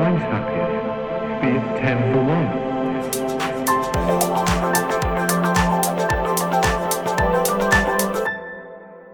[0.00, 0.60] time's happy.
[1.42, 2.48] Be it ten for one.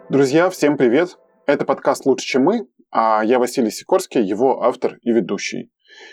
[0.09, 1.19] Друзья, всем привет!
[1.47, 5.73] Это подкаст «Лучше, чем мы», а я Василий Сикорский, его автор и ведущий.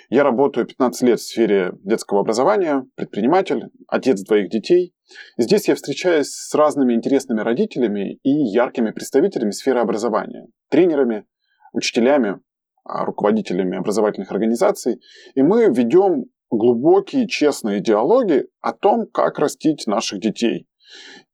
[0.10, 4.96] Я работаю 15 лет в сфере детского образования, предприниматель, отец двоих детей.
[5.38, 11.26] Здесь я встречаюсь с разными интересными родителями и яркими представителями сферы образования, тренерами,
[11.74, 12.40] учителями,
[12.86, 15.00] руководителями образовательных организаций.
[15.36, 20.68] И мы ведем глубокие, честные диалоги о том, как растить наших детей.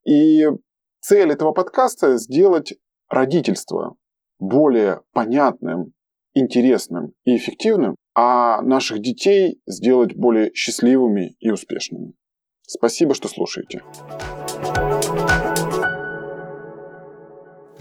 [0.06, 0.46] И
[1.02, 2.74] цель этого подкаста– сделать
[3.10, 3.96] родительство
[4.40, 5.94] более понятным,
[6.34, 12.14] интересным и эффективным, а наших детей сделать более счастливыми и успешными.
[12.62, 13.82] Спасибо, что слушаете.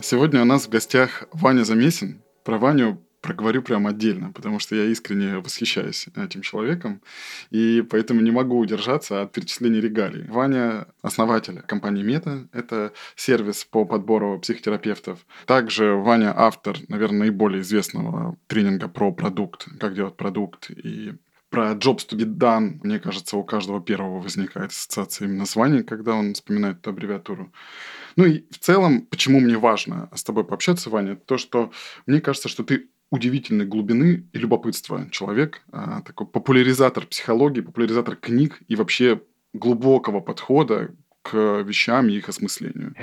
[0.00, 2.22] Сегодня у нас в гостях Ваня Замесин.
[2.44, 7.02] Про Ваню проговорю прям отдельно, потому что я искренне восхищаюсь этим человеком,
[7.50, 10.26] и поэтому не могу удержаться от перечисления регалий.
[10.28, 15.26] Ваня– основатель компании Мета, это сервис по подбору психотерапевтов.
[15.46, 21.14] Также Ваня– автор, наверное, наиболее известного тренинга про продукт, как делать продукт, и
[21.50, 25.82] про jobs to be done, мне кажется, у каждого первого возникает ассоциация именно с Ваней,
[25.82, 27.52] когда он вспоминает эту аббревиатуру.
[28.16, 31.72] Ну и в целом, почему мне важно с тобой пообщаться, Ваня, то, что
[32.06, 38.60] мне кажется, что ты удивительной глубины и любопытства человек, а, такой популяризатор психологии, популяризатор книг
[38.68, 42.94] и вообще глубокого подхода к вещам и их осмыслению.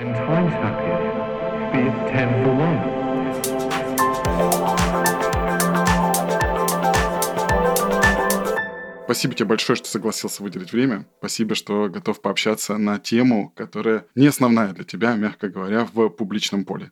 [9.06, 11.06] Спасибо тебе большое, что согласился выделить время.
[11.18, 16.64] Спасибо, что готов пообщаться на тему, которая не основная для тебя, мягко говоря, в публичном
[16.64, 16.90] поле.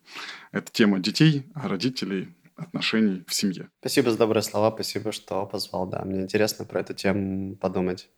[0.52, 3.68] Это тема детей, родителей, отношений в семье.
[3.80, 5.86] Спасибо за добрые слова, спасибо, что позвал.
[5.86, 8.08] Да, мне интересно про эту тему подумать,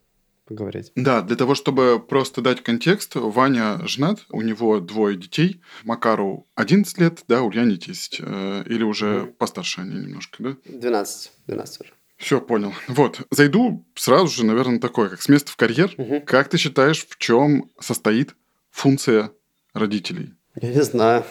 [0.45, 0.91] поговорить.
[0.95, 5.61] Да, для того, чтобы просто дать контекст, Ваня женат, у него двое детей.
[5.83, 8.19] Макару 11 лет, да, Ульяне 10.
[8.21, 9.33] э, Или уже Мгм.
[9.33, 10.57] постарше они немножко, да?
[10.65, 11.93] 12, 12 уже.
[12.17, 12.73] Все, понял.
[12.87, 15.93] Вот, зайду сразу же, наверное, такое, как с места в карьер.
[15.97, 16.21] Мгм.
[16.21, 18.35] Как ты считаешь, в чем состоит
[18.71, 19.31] функция
[19.73, 20.33] родителей?
[20.59, 21.23] Я не знаю.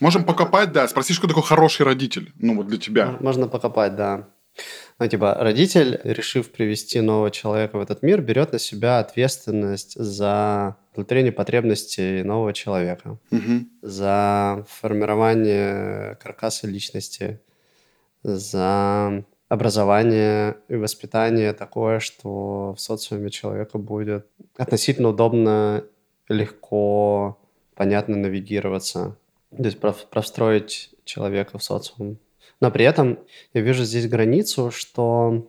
[0.00, 3.16] Можем покопать, да, спроси, что такое хороший родитель, ну вот для тебя.
[3.20, 4.28] Можно покопать, да.
[5.00, 10.76] Ну, типа, родитель, решив привести нового человека в этот мир, берет на себя ответственность за
[10.92, 13.68] удовлетворение потребностей нового человека, Мгм.
[13.82, 17.40] за формирование каркаса личности,
[18.22, 25.84] за образование и воспитание такое, что в социуме человеку будет относительно удобно,
[26.28, 27.38] легко,
[27.74, 29.16] понятно навигироваться.
[29.56, 32.18] То есть пров- простроить человека в социум.
[32.60, 33.18] Но при этом
[33.52, 35.46] я вижу здесь границу, что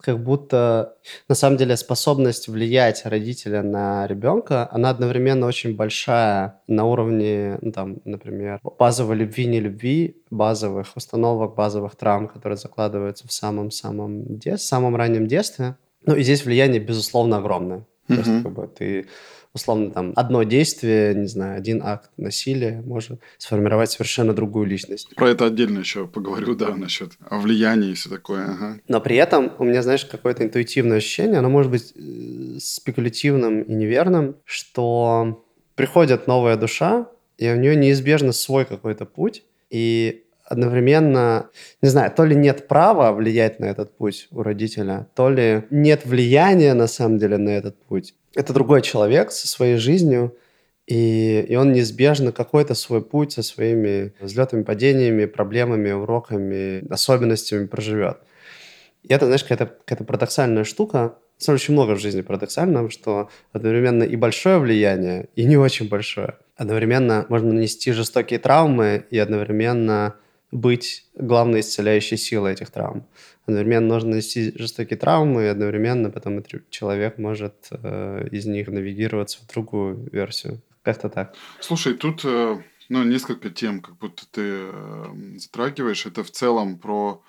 [0.00, 0.96] как будто
[1.28, 7.70] на самом деле способность влиять родителя на ребенка, она одновременно очень большая на уровне, ну,
[7.70, 14.68] там, например, базовой любви, не любви, базовых установок, базовых травм, которые закладываются в самом-самом детстве,
[14.68, 15.76] самом раннем детстве.
[16.06, 17.86] Ну и здесь влияние, безусловно, огромное.
[18.06, 18.42] Просто Мгм.
[18.42, 19.06] как бы ты
[19.54, 25.14] условно там одно действие, не знаю, один акт насилия может сформировать совершенно другую личность.
[25.16, 28.44] Про это отдельно еще поговорю, да, насчет влияния и все такое.
[28.44, 28.80] Ага.
[28.88, 33.72] Но при этом у меня, знаешь, какое-то интуитивное ощущение, оно может быть э, спекулятивным и
[33.72, 35.44] неверным, что
[35.74, 37.08] приходит новая душа,
[37.38, 41.48] и у нее неизбежно свой какой-то путь, и одновременно,
[41.80, 46.04] не знаю, то ли нет права влиять на этот путь у родителя, то ли нет
[46.04, 48.14] влияния на самом деле на этот путь.
[48.34, 50.36] Это другой человек со своей жизнью,
[50.88, 58.18] и, и он неизбежно какой-то свой путь со своими взлетами, падениями, проблемами, уроками, особенностями проживет.
[59.04, 60.98] И это, знаешь, какая-то, какая-то парадоксальная штука.
[60.98, 65.56] На самом деле, очень много в жизни парадоксального, что одновременно и большое влияние, и не
[65.56, 66.38] очень большое.
[66.56, 70.16] Одновременно можно нанести жестокие травмы и одновременно
[70.50, 73.06] быть главной исцеляющей силой этих травм.
[73.46, 79.52] Одновременно нужно нанести жестокие травмы, и одновременно потом человек может э, из них навигироваться в
[79.52, 80.60] другую версию.
[80.82, 81.34] Как-то так.
[81.60, 85.04] Слушай, тут э, ну, несколько тем, как будто ты э,
[85.36, 86.06] затрагиваешь.
[86.06, 87.22] Это в целом про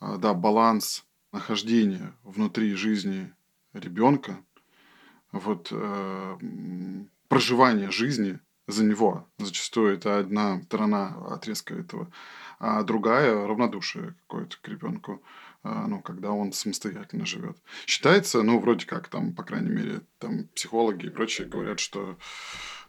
[0.00, 3.32] э, да, баланс нахождения внутри жизни
[3.72, 4.38] ребенка,
[5.32, 6.36] вот э,
[7.28, 9.26] проживание жизни за него.
[9.38, 12.10] Зачастую это одна сторона отрезка этого,
[12.60, 15.22] а другая равнодушие какое-то к ребенку,
[15.62, 17.56] а, ну, когда он самостоятельно живет.
[17.86, 22.18] Считается, ну, вроде как там, по крайней мере, там психологи и прочие говорят, что,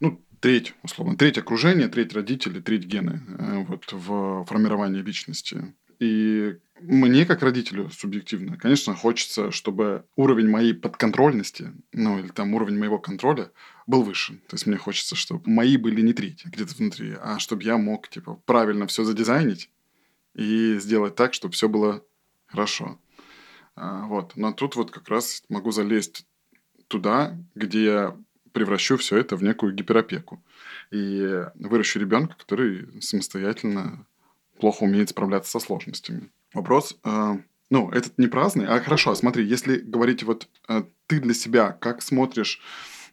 [0.02, 5.74] ну, треть, условно, треть окружения, треть родителей, треть гены э, вот в формировании личности.
[6.02, 12.80] И мне, как родителю, субъективно, конечно, хочется, чтобы уровень моей подконтрольности, ну, или там уровень
[12.80, 13.52] моего контроля
[13.86, 14.34] был выше.
[14.48, 18.08] То есть мне хочется, чтобы мои были не третьи где-то внутри, а чтобы я мог,
[18.08, 19.70] типа, правильно все задизайнить
[20.34, 22.04] и сделать так, чтобы все было
[22.48, 23.00] хорошо.
[23.76, 24.36] А, вот.
[24.36, 26.26] Но тут вот как раз могу залезть
[26.88, 28.18] туда, где я
[28.54, 30.44] превращу все это в некую гиперопеку.
[30.90, 34.08] И выращу ребенка, который самостоятельно
[34.62, 36.30] плохо умеет справляться со сложностями.
[36.54, 37.38] Вопрос, э,
[37.70, 42.02] ну, этот не праздный, а хорошо, смотри, если говорить вот э, ты для себя, как
[42.02, 42.62] смотришь,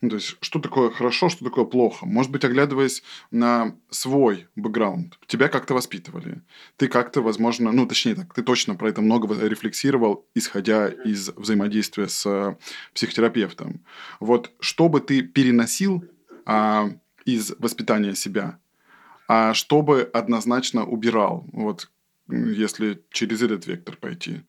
[0.00, 2.06] ну, то есть, что такое хорошо, что такое плохо?
[2.06, 3.02] Может быть, оглядываясь
[3.32, 6.42] на свой бэкграунд, тебя как-то воспитывали.
[6.76, 12.06] Ты как-то, возможно, ну, точнее так, ты точно про это много рефлексировал, исходя из взаимодействия
[12.06, 12.56] с
[12.94, 13.84] психотерапевтом.
[14.20, 16.04] Вот что бы ты переносил
[16.46, 16.90] а,
[17.24, 18.58] из воспитания себя,
[19.28, 21.90] а что бы однозначно убирал, вот
[22.28, 24.40] если через этот вектор пойти?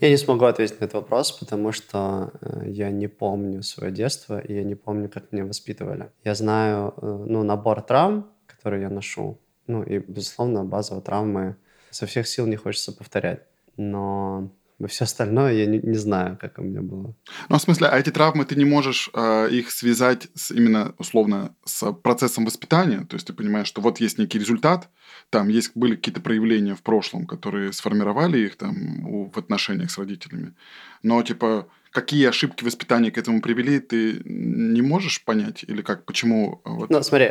[0.00, 4.38] Я не смогу ответить на этот вопрос, потому что э, я не помню свое детство,
[4.38, 6.10] и я не помню, как меня воспитывали.
[6.24, 11.56] Я знаю, э, ну, набор травм, которые я ношу, ну, и, безусловно, базовые травмы
[11.90, 13.44] со всех сил не хочется повторять.
[13.78, 14.50] Но
[14.88, 17.14] все остальное я не, не знаю, как у меня было.
[17.48, 21.54] Ну, в смысле, а эти травмы ты не можешь э, их связать с, именно условно
[21.64, 23.06] с процессом воспитания?
[23.08, 24.90] То есть ты понимаешь, что вот есть некий результат,
[25.30, 29.98] там есть, были какие-то проявления в прошлом, которые сформировали их там у, в отношениях с
[29.98, 30.54] родителями.
[31.02, 35.64] Но, типа, какие ошибки воспитания к этому привели, ты не можешь понять?
[35.66, 36.60] Или как, почему?
[36.64, 36.90] Вот...
[36.90, 37.30] Ну, смотри,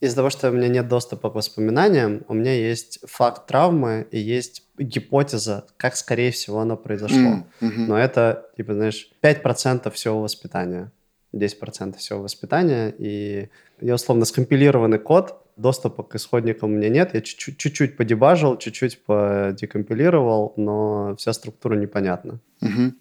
[0.00, 4.18] из-за того, что у меня нет доступа к воспоминаниям, у меня есть факт травмы и
[4.18, 7.44] есть гипотеза, как, скорее всего, оно произошло.
[7.60, 10.90] Но это, типа, знаешь, 5% всего воспитания,
[11.34, 13.50] 10% всего воспитания, и
[13.80, 20.54] я, условно, скомпилированный код, доступа к исходникам у меня нет, я чуть-чуть подебажил, чуть-чуть подекомпилировал,
[20.56, 22.40] но вся структура непонятна.
[22.62, 22.94] Угу.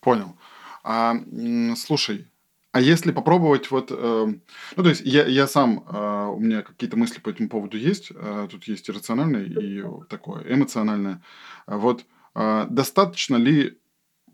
[0.00, 0.36] Понял.
[0.84, 1.14] А,
[1.76, 2.26] слушай,
[2.72, 4.26] а если попробовать вот, э,
[4.76, 8.12] ну то есть я, я сам, э, у меня какие-то мысли по этому поводу есть,
[8.14, 11.20] э, тут есть и рациональное, и такое эмоциональное.
[11.66, 12.04] Вот
[12.36, 13.78] э, достаточно ли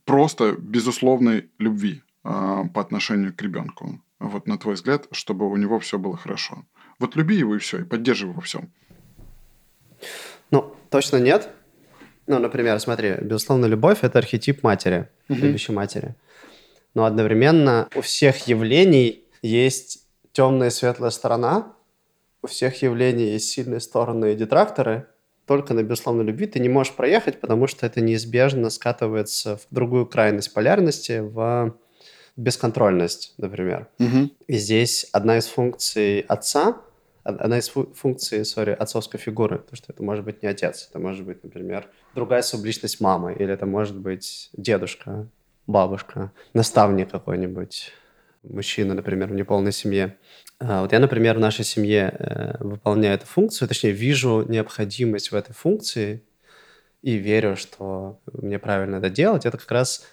[0.04, 5.78] просто безусловной любви э, по отношению к ребенку, вот на твой взгляд, чтобы у него
[5.78, 6.66] все было хорошо?
[6.98, 8.70] Вот люби его и все, и поддерживай во всем.
[10.50, 11.48] Ну, точно нет.
[12.26, 15.38] Ну, например, смотри, безусловно, любовь– это архетип матери, угу.
[15.38, 16.16] любящей матери
[16.96, 21.74] но одновременно у всех явлений есть темная и светлая сторона,
[22.40, 25.06] у всех явлений есть сильные стороны и детракторы.
[25.44, 30.06] Только на безусловной любви ты не можешь проехать, потому что это неизбежно скатывается в другую
[30.06, 31.76] крайность полярности, в
[32.36, 33.88] бесконтрольность, например.
[33.98, 34.30] Угу.
[34.46, 36.80] И здесь одна из функций отца,
[37.24, 41.26] одна из функций, сори, отцовской фигуры, то что это может быть не отец, это может
[41.26, 45.28] быть, например, другая субличность мамы, или это может быть дедушка,
[45.66, 47.92] бабушка, наставник какой-нибудь,
[48.42, 50.16] мужчина, например, в неполной семье.
[50.58, 55.34] А вот я, например, в нашей семье э, выполняю эту функцию, точнее, вижу необходимость в
[55.34, 56.22] этой функции
[57.02, 59.44] и верю, что мне правильно это делать.
[59.44, 60.06] Это как раз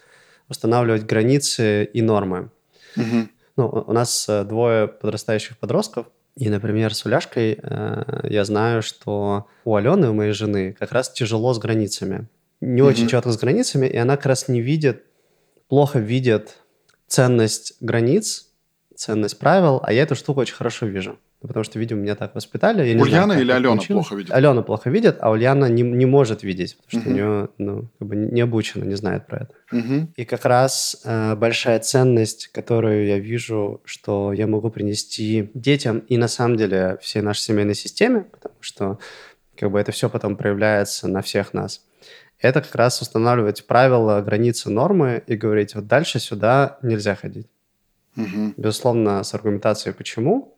[0.48, 2.50] устанавливать границы и нормы.
[2.96, 3.28] Угу.
[3.56, 9.46] Ну, у нас э, двое подрастающих подростков, и, например, с Уляшкой э, я знаю, что
[9.64, 12.26] у Алены, у моей жены, как раз тяжело с границами.
[12.60, 12.90] Не угу.
[12.90, 15.04] очень четко с границами, и она как раз не видит
[15.68, 16.56] плохо видят
[17.06, 18.48] ценность границ,
[18.94, 21.18] ценность правил, а я эту штуку очень хорошо вижу.
[21.46, 22.88] Потому что, видимо, меня так воспитали.
[22.88, 24.06] Я Ульяна знаю, или Алена получилось.
[24.06, 24.32] плохо видит?
[24.32, 27.12] Алена плохо видит, а Ульяна не, не может видеть, потому что uh-huh.
[27.12, 29.54] у нее ну, как бы не обучена, не знает про это.
[29.70, 30.06] Uh-huh.
[30.16, 36.16] И как раз э, большая ценность, которую я вижу, что я могу принести детям и
[36.16, 38.98] на самом деле всей нашей семейной системе, потому что
[39.54, 41.82] как бы это все потом проявляется на всех нас
[42.38, 47.48] это как раз устанавливать правила, границы, нормы и говорить, вот дальше сюда нельзя ходить.
[48.16, 48.54] Угу.
[48.56, 50.56] Безусловно, с аргументацией «почему?».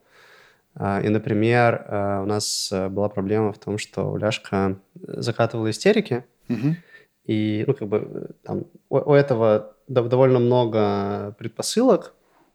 [0.74, 6.24] А, и, например, а, у нас э, была проблема в том, что Уляшка закатывала истерики,
[6.50, 6.76] угу.
[7.24, 12.12] и, ну, как бы, там, у, у этого довольно много предпосылок,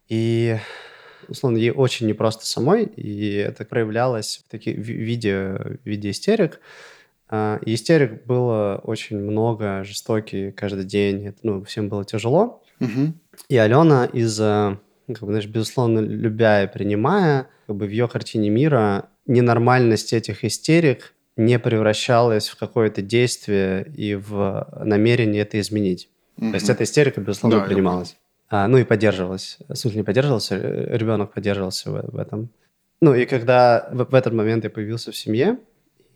[0.08, 0.58] и,
[1.28, 6.60] условно, ей очень непросто самой, и это проявлялось в, таких, в, виде, в виде истерик,
[7.32, 11.28] истерик было очень много, жестокий каждый день.
[11.28, 12.62] Это, ну, всем было тяжело.
[12.80, 13.14] Угу.
[13.50, 18.08] И Алена из-за, ну, как бы, знаешь, безусловно, любя и принимая, как бы в ее
[18.08, 26.10] картине мира ненормальность этих истерик не превращалась в какое-то действие и в намерение это изменить.
[26.38, 26.50] Угу.
[26.50, 28.18] То есть эта истерика, безусловно, да, принималась.
[28.50, 29.58] А, ну и поддерживалась.
[29.70, 32.50] В смысле, не поддерживался, ребенок поддерживался в, в этом.
[33.00, 35.58] Ну и когда в, в этот момент я появился в семье,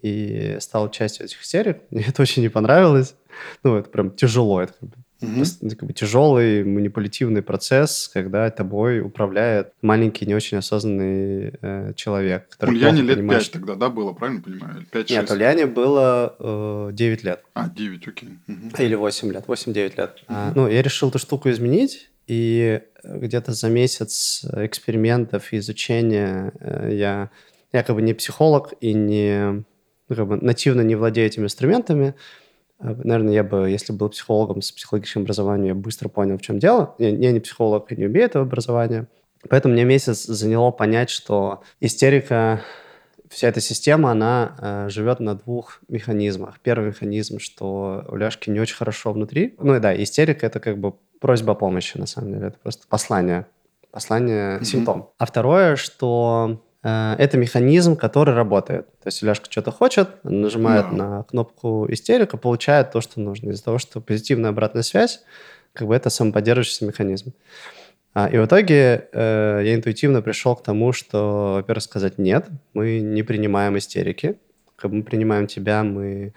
[0.02, 1.82] и стал частью этих истерик.
[1.90, 3.16] Мне это очень не понравилось.
[3.64, 4.62] Ну, это прям тяжело.
[4.62, 5.70] Это как бы Угу.
[5.70, 12.50] как бы тяжелый манипулятивный процесс, когда тобой управляет маленький, не очень осознанный э, человек.
[12.62, 13.44] Ульяне лет понимает...
[13.44, 14.86] 5 тогда, да, было, правильно понимаю?
[14.92, 17.44] 5, Нет, Ульяне было э, 9 лет.
[17.54, 18.30] А, 9, окей.
[18.48, 18.84] Угу.
[18.84, 19.98] Или 8 лет, 8-9 лет.
[19.98, 20.26] Угу.
[20.28, 26.90] А, ну, я решил эту штуку изменить, и где-то за месяц экспериментов и изучения э,
[26.94, 27.30] я,
[27.72, 29.64] я как бы не психолог и не
[30.10, 32.16] ну, как бы нативно не владею этими инструментами,
[32.80, 36.60] а, наверное, я бы, если был психологом с психологическим образованием, я быстро понял, в чем
[36.60, 36.96] дело.
[36.98, 39.08] Я, я не психолог и не умею этого образования.
[39.50, 42.62] Поэтому мне месяц заняло понять, что истерика,
[43.30, 46.60] вся эта система, она э, живет на двух механизмах.
[46.62, 49.56] Первый механизм, что у Ляшки не очень хорошо внутри.
[49.60, 52.48] Ну и да, истерика— это как бы просьба о помощи, на самом деле.
[52.48, 53.46] Это просто послание.
[53.92, 54.64] Послание, mm-hmm.
[54.64, 55.10] симптом.
[55.18, 58.88] А второе, что это механизм, который работает.
[59.00, 60.96] То есть Ляшка что-то хочет, нажимает yeah.
[60.96, 63.52] на кнопку истерика, получает то, что нужно.
[63.52, 65.24] Из-за того, что позитивная обратная связь,
[65.74, 67.34] как бы это самоподдерживающийся механизм.
[68.14, 73.00] А, и в итоге э, я интуитивно пришел к тому, что, во-первых, сказать нет, мы
[73.00, 74.38] не принимаем истерики.
[74.76, 76.34] Как бы мы принимаем тебя, мы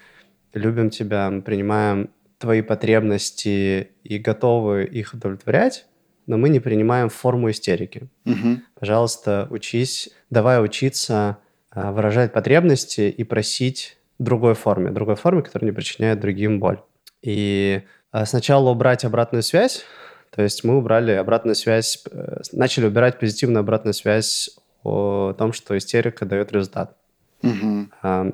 [0.54, 5.87] любим тебя, мы принимаем твои потребности и готовы их удовлетворять
[6.28, 8.08] но мы не принимаем форму истерики.
[8.26, 8.60] Угу.
[8.78, 11.38] Пожалуйста, учись, давай учиться
[11.70, 16.80] а, выражать потребности и просить другой форме, другой форме, которая не причиняет другим боль.
[17.22, 17.82] И
[18.12, 19.84] а, сначала убрать обратную связь,
[20.30, 24.50] то есть мы убрали обратную связь, э, начали убирать позитивную обратную связь
[24.84, 26.96] о том, что истерика дает результат.
[27.42, 27.86] Угу.
[28.02, 28.30] А,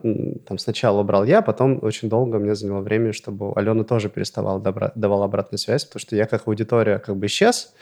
[0.46, 4.92] там сначала убрал я, потом очень долго мне заняло время, чтобы Алена тоже переставала добра-
[4.94, 7.74] давала обратную связь, потому что я как аудитория как бы исчез,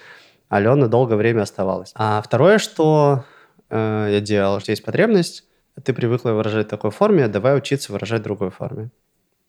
[0.48, 1.92] Алена долгое время оставалась.
[1.94, 3.24] А второе, что
[3.70, 5.44] э, я делал, что есть потребность,
[5.84, 8.90] ты привыкла выражать в такой форме, давай учиться выражать в другой форме.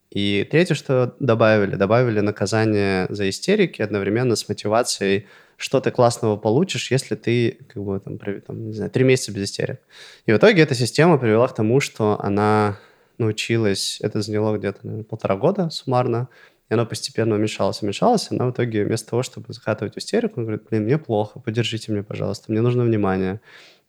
[0.09, 5.27] И третье, что добавили, добавили наказание за истерики одновременно с мотивацией
[5.63, 9.46] что ты классного получишь, если ты, как бы, там, там, не знаю, три месяца без
[9.46, 9.79] истерик.
[10.25, 12.77] И в итоге эта система привела к тому, что она
[13.17, 16.27] научилась, это заняло где-то, наверное, полтора года суммарно,
[16.70, 20.48] и она постепенно уменьшалась, уменьшалась, она в итоге вместо того, чтобы закатывать в истерику, она
[20.48, 23.39] говорит, блин, мне плохо, поддержите меня, пожалуйста, мне нужно внимание.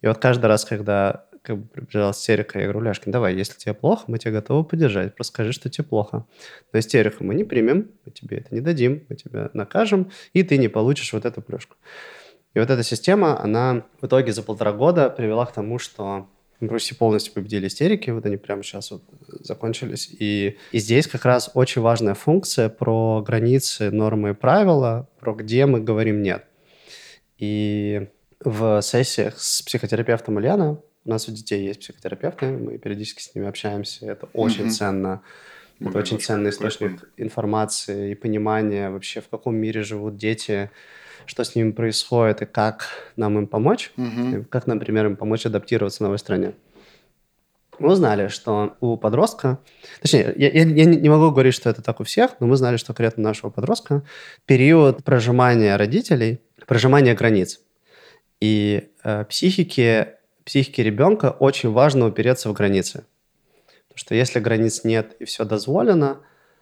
[0.01, 3.75] И вот каждый раз, когда как бы приближалась истерика, я говорю, Ляшкин, давай, если тебе
[3.75, 6.25] плохо, мы тебя готовы поддержать, просто скажи, что тебе плохо.
[6.73, 10.57] Но истерику мы не примем, мы тебе это не дадим, мы тебя накажем, и ты
[10.57, 11.77] не получишь вот эту плюшку.
[12.55, 16.29] И вот эта система, она в итоге за полтора года привела к тому, что
[16.61, 20.09] Руси полностью победили истерики, вот они прямо сейчас вот закончились.
[20.19, 25.67] И, и здесь как раз очень важная функция про границы, нормы и правила, про где
[25.67, 26.47] мы говорим «нет».
[27.37, 28.09] И
[28.43, 33.47] в сессиях с психотерапевтом Ульяна у нас у детей есть психотерапевты, мы периодически с ними
[33.47, 34.71] общаемся, это очень mm-hmm.
[34.71, 35.23] ценно.
[35.81, 37.13] Это ну, очень ценный источник прикольно.
[37.17, 40.71] информации и понимания вообще, в каком мире живут дети,
[41.27, 44.45] что с ними происходит и как нам им помочь, mm-hmm.
[44.45, 46.53] как, например, им помочь адаптироваться в новой стране.
[47.81, 49.59] Мы узнали, что у подростка,
[50.01, 52.77] точнее, я, я, я не могу говорить, что это так у всех, но мы знали,
[52.77, 54.05] что конкретно нашего подростка
[54.47, 57.61] период прожимания родителей, прожимания границ
[58.41, 60.07] и э, психики
[60.45, 63.05] психике ребенка очень важно упереться в границы.
[63.89, 66.19] Потому что если границ нет и все дозволено,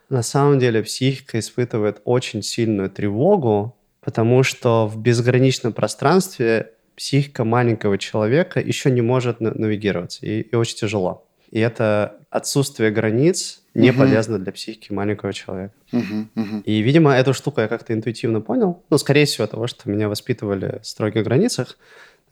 [0.08, 7.96] на самом деле психика испытывает очень сильную тревогу, потому что в безграничном пространстве психика маленького
[7.96, 11.26] человека еще не может навигироваться, и, и очень тяжело.
[11.50, 14.00] И это отсутствие границ не угу.
[14.00, 15.74] полезно для психики маленького человека.
[15.92, 16.62] Угу, угу.
[16.64, 18.82] И, видимо, эту штуку я как-то интуитивно понял.
[18.90, 21.78] Ну, скорее всего, того, что меня воспитывали в строгих границах.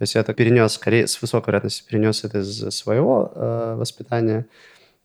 [0.00, 4.46] То есть я это перенес, скорее, с высокой вероятностью перенес это из своего э, воспитания.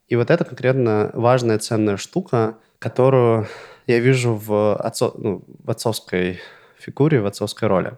[0.08, 3.46] И вот это конкретно важная, ценная штука, которую
[3.88, 6.40] я вижу в, отцо, ну, в отцовской
[6.80, 7.98] фигуре, в отцовской роли.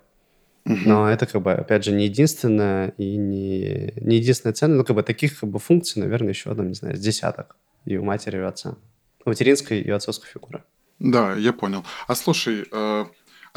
[0.66, 4.80] Но это, как бы, опять же, не единственная и не, не единственная ценность.
[4.80, 7.96] Ну, как бы, таких как бы, функций, наверное, еще, там, не знаю, с десяток и
[7.96, 8.76] у матери, и у отца.
[9.24, 10.64] У материнской и отцовской фигуры.
[10.98, 11.86] Да, я понял.
[12.08, 13.06] А слушай, э,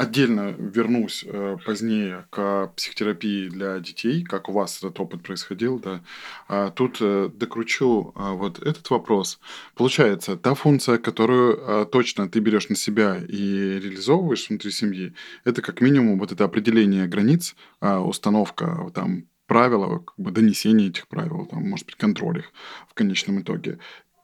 [0.01, 6.01] Отдельно вернусь э, позднее к психотерапии для детей, как у вас этот опыт происходил, да.
[6.47, 9.39] А тут э, докручу э, вот этот вопрос.
[9.75, 15.13] Получается, та функция, которую э, точно ты берешь на себя и реализовываешь внутри семьи,
[15.45, 21.07] это как минимум вот это определение границ, э, установка там правила, как бы донесение этих
[21.09, 22.51] правил, там, может быть, контроль их
[22.89, 23.77] в конечном итоге.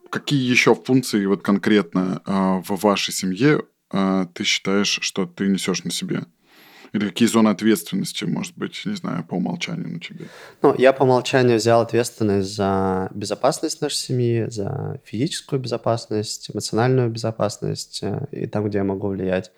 [0.10, 2.32] Какие еще функции вот конкретно э,
[2.68, 6.24] в вашей семье а, ты считаешь, что ты несешь на себе?
[6.94, 10.28] Или какие зоны ответственности, может быть, не знаю, по умолчанию на тебе?
[10.62, 18.00] Ну, я по умолчанию взял ответственность за безопасность нашей семьи, за физическую безопасность, эмоциональную безопасность
[18.04, 19.52] э, и там, где я могу влиять,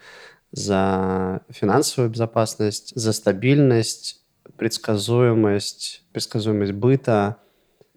[0.52, 4.22] за финансовую безопасность, за стабильность,
[4.58, 7.38] предсказуемость, предсказуемость быта,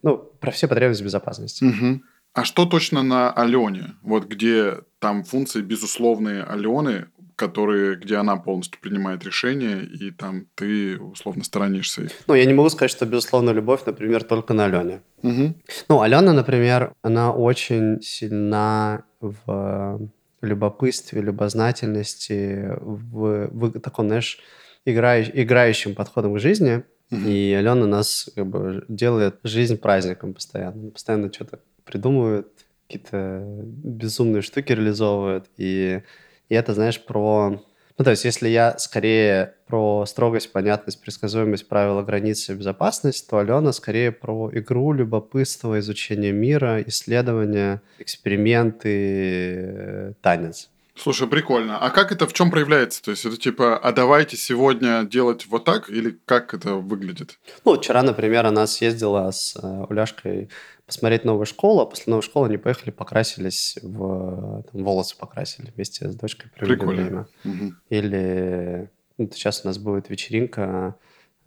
[0.02, 1.64] ну, про все потребности безопасности.
[1.64, 2.02] Угу.
[2.34, 3.94] А что точно на Алене?
[4.02, 10.96] Вот где там функции безусловные Алены, которые, где она полностью принимает решения, и там ты
[10.96, 12.12] условно сторонишься их.
[12.28, 15.00] Ну, я не могу сказать, что безусловная любовь, например, только на Алене.
[15.24, 15.54] Угу.
[15.88, 20.08] Ну, Алена, например, она очень сильна в
[20.40, 24.38] любопытстве, любознательности, в, в таком, знаешь,
[24.84, 26.84] играющ, играющим подходом к жизни.
[27.10, 27.26] Мгм.
[27.26, 30.90] И Алена нас как бы делает жизнь праздником постоянно.
[30.92, 32.46] Постоянно что-то придумывает,
[32.92, 35.46] какие-то безумные штуки реализовывает.
[35.56, 36.02] И,
[36.48, 37.62] и это, знаешь, про...
[37.98, 43.72] Ну, то есть, если я скорее про строгость, понятность, предсказуемость, правила, границы, безопасность, то Алена
[43.72, 50.70] скорее про игру, любопытство, изучение мира, исследования, эксперименты, танец.
[50.94, 51.78] Слушай, прикольно.
[51.78, 53.02] А как это в чем проявляется?
[53.02, 57.38] То есть это типа, а давайте сегодня делать вот так, или как это выглядит?
[57.64, 60.50] Ну, вчера, например, она съездила с э, Уляшкой
[60.92, 66.10] посмотреть новую школу, а после новой школы они поехали, покрасились, в, там, волосы покрасили вместе
[66.10, 67.02] с дочкой, Прикольно.
[67.02, 67.26] время.
[67.44, 67.78] Мгм.
[67.88, 70.96] Или ну, сейчас у нас будет вечеринка,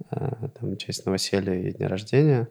[0.10, 0.16] э,
[0.60, 2.48] там, в честь новоселья и дня рождения.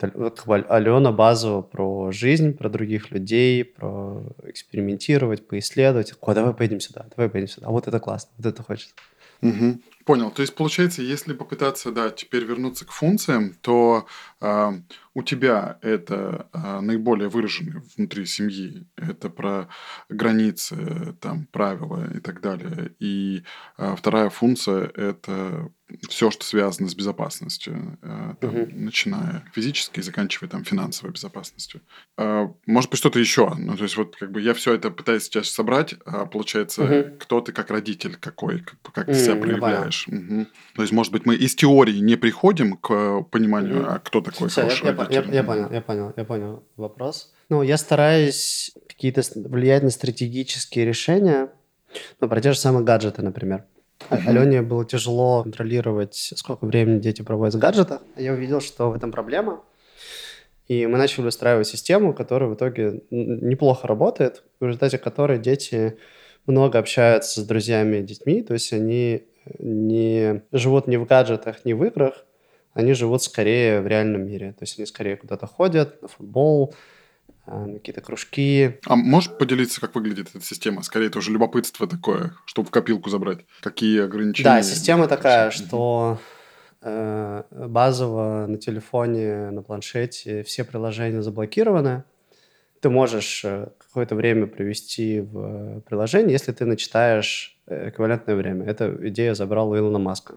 [0.00, 6.14] Алена базово про жизнь, про других людей, про экспериментировать, поисследовать.
[6.18, 7.66] О, давай поедем сюда, давай поедем сюда.
[7.66, 8.94] А вот это классно, вот это хочется.
[9.40, 9.82] Мгм.
[10.04, 10.30] Понял.
[10.30, 14.06] То есть, получается, если попытаться, да, теперь вернуться к функциям, то
[14.40, 18.86] у тебя это а, наиболее выраженные внутри семьи.
[18.96, 19.68] Это про
[20.08, 22.92] границы, там, правила и так далее.
[23.00, 23.42] И
[23.76, 25.70] а, вторая функция– это
[26.08, 28.84] все, что связано с безопасностью, а, там, Мгм.
[28.84, 31.80] начиная физической и заканчивая там финансовой безопасностью.
[32.16, 33.52] А, может быть, что-то еще.
[33.58, 37.18] Ну, то есть, вот как бы я все это пытаюсь сейчас собрать, а получается, Мгм.
[37.18, 39.58] кто ты как родитель какой, как, как ты себя понял.
[39.58, 40.06] проявляешь.
[40.08, 40.46] Мгм.
[40.74, 43.88] То есть, может быть, мы из теории не приходим к пониманию, Мгм.
[43.88, 47.32] а кто такой Всё, я, хороший я я- я понял, я понял, я понял вопрос.
[47.48, 51.48] Ну, я стараюсь какие-то с- влиять на стратегические решения,
[52.20, 53.64] ну, про те же самые гаджеты, например.
[54.10, 54.28] А- Мгм.
[54.28, 58.02] Алене было тяжело контролировать, сколько времени дети проводят в гаджетах.
[58.16, 59.62] Я увидел, что в этом проблема.
[60.68, 65.96] И мы начали устраивать систему, которая в итоге неплохо работает, в результате которой дети
[66.46, 69.24] много общаются с друзьями и детьми, то есть они
[69.58, 72.24] не живут ни в гаджетах, ни в играх,
[72.78, 74.52] они живут скорее в реальном мире.
[74.52, 76.74] То есть они скорее куда-то ходят, на футбол,
[77.44, 78.78] а, на какие-то кружки.
[78.86, 80.82] А можешь поделиться, как выглядит эта система?
[80.82, 83.40] Скорее, это уже любопытство такое, чтобы в копилку забрать.
[83.62, 84.44] Какие ограничения?
[84.44, 86.20] Да, система такая, что
[86.82, 92.04] э, базово на телефоне, на планшете все приложения заблокированы.
[92.80, 98.66] Ты можешь э, какое-то время провести в приложении, если ты начитаешь э, эквивалентное время.
[98.66, 100.36] Эта идея забрал у Илона Маска.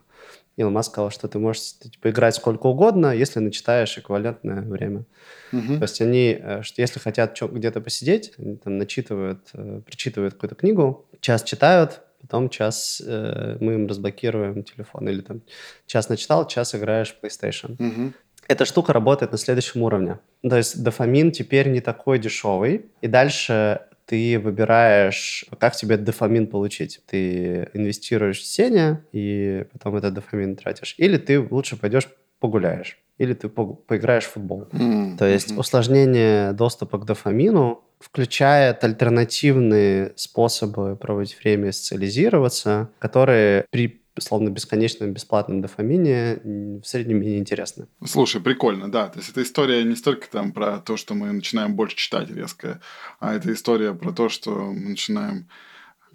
[0.61, 5.05] Илон Маск сказал, что ты можешь типа, играть сколько угодно, если начитаешь эквивалентное время.
[5.51, 5.77] Мгм.
[5.77, 10.55] То есть они, э, что если хотят где-то посидеть, они там начитывают, э, прочитывают какую-то
[10.55, 15.09] книгу, час читают, потом час э, мы им разблокируем телефон.
[15.09, 15.41] Или там
[15.85, 17.75] час начитал, час играешь в PlayStation.
[17.79, 18.13] Мгм.
[18.47, 20.19] Эта штука работает на следующем уровне.
[20.41, 26.99] То есть дофамин теперь не такой дешевый, и дальше ты выбираешь, как тебе дофамин получить.
[27.07, 30.95] Ты инвестируешь в чтение, и потом этот дофамин тратишь.
[30.97, 32.97] Или ты лучше пойдешь погуляешь.
[33.19, 34.67] Или ты погу- поиграешь в футбол.
[34.73, 43.65] М, То есть усложнение доступа к дофамину включает альтернативные способы проводить время и социализироваться, которые
[43.71, 47.87] при словно бесконечном бесплатном дофамине в среднем менее интересны.
[48.05, 49.07] Слушай, прикольно, да.
[49.07, 52.81] То есть эта история не столько там про то, что мы начинаем больше читать резко,
[53.19, 55.47] а это история про то, что мы начинаем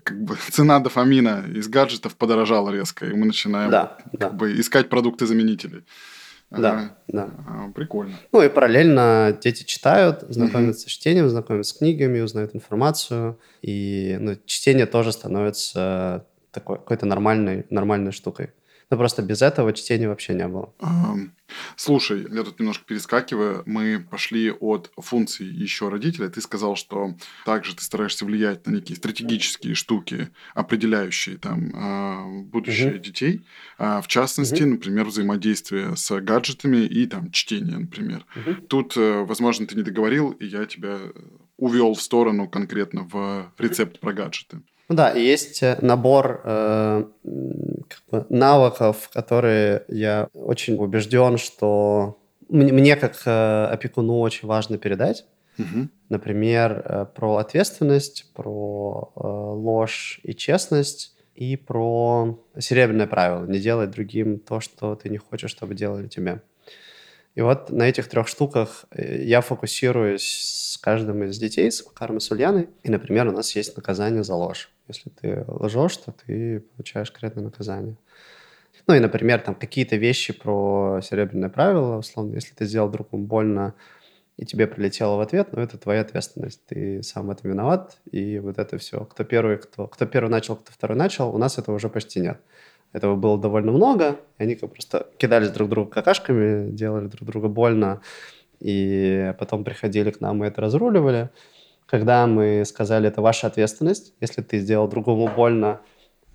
[0.02, 4.60] как бы цена дофамина из гаджетов подорожала резко, и мы начинаем Да, как да, бы
[4.60, 5.84] искать продукты-заменители.
[6.50, 6.96] да, Ага.
[7.08, 7.30] да.
[7.48, 8.14] А, Прикольно.
[8.30, 13.40] Ну и параллельно дети читают, знакомятся с чтением, знакомятся с книгами, узнают информацию.
[13.62, 18.50] И ну, чтение тоже становится такой, какой-то нормальной, нормальной штукой.
[18.88, 20.72] Но просто без этого чтения вообще не было.
[21.76, 23.62] Слушай, я тут немножко перескакиваю.
[23.66, 26.28] Мы пошли от функций еще родителя.
[26.28, 27.14] Ты сказал, что
[27.44, 33.02] также ты стараешься влиять на некие стратегические штуки, определяющие там а, будущее Мгм.
[33.02, 33.44] детей.
[33.78, 38.24] А, В частности, например, взаимодействие с гаджетами и там чтение, например.
[38.36, 38.66] Мгм.
[38.68, 40.98] Тут, э, возможно, ты не договорил, и я тебя
[41.56, 44.60] увел в сторону конкретно в рецепт про гаджеты.
[44.88, 47.04] Ну да, и есть э, набор э,
[47.88, 52.18] как бы навыков, которые я очень убежден, что
[52.48, 55.26] мне, мне как э, опекуну очень важно передать.
[55.58, 55.90] Мгм.
[56.08, 63.44] Например, э, про ответственность, про э, ложь и честность, и про серебряное правило.
[63.46, 66.42] Не делать другим то, что ты не хочешь, чтобы делали тебе.
[67.36, 72.16] И вот на этих трех штуках э, я фокусируюсь с каждым из детей, с Макаром
[72.16, 72.70] и с Ульяной.
[72.82, 74.70] И, например, у нас есть наказание за ложь.
[74.88, 77.96] Если ты лжешь, то ты получаешь конкретное наказание.
[78.86, 83.74] Ну и, например, там какие-то вещи про серебряное правило, условно, если ты сделал другому больно,
[84.38, 86.64] и тебе прилетело в ответ, ну, это твоя ответственность.
[86.66, 89.04] Ты сам в этом виноват, и вот это все.
[89.04, 92.40] Кто первый, кто, кто первый начал, кто второй начал, у нас этого уже почти нет.
[92.96, 97.48] Этого было довольно много, и они как просто кидались друг друга какашками, делали друг друга
[97.48, 98.00] больно,
[98.58, 101.28] и потом приходили к нам и это разруливали.
[101.84, 105.82] Когда мы сказали, это ваша ответственность, если ты сделал другому больно,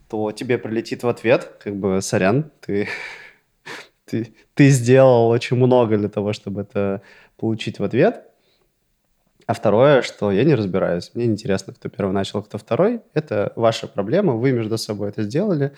[0.08, 2.88] то тебе прилетит в ответ, как бы, сорян, ты,
[4.06, 7.02] ты, ты сделал очень много для того, чтобы это
[7.38, 8.22] получить в ответ.
[9.48, 11.10] А второе, что я не разбираюсь.
[11.16, 13.02] Мне не интересно, кто первый начал, кто второй.
[13.16, 14.34] Это ваша проблема.
[14.34, 15.74] Вы между собой это сделали.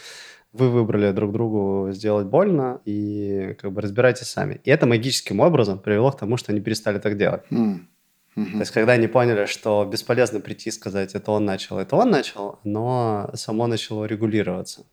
[0.54, 4.62] Вы выбрали друг другу сделать больно и как бы разбирайтесь сами.
[4.64, 7.42] И это магическим образом привело к тому, что они перестали так делать.
[7.52, 7.90] М.
[8.36, 8.60] То Мгм.
[8.60, 12.60] есть, когда они поняли, что бесполезно прийти и сказать, это он начал, это он начал,
[12.64, 14.86] но само начало регулироваться.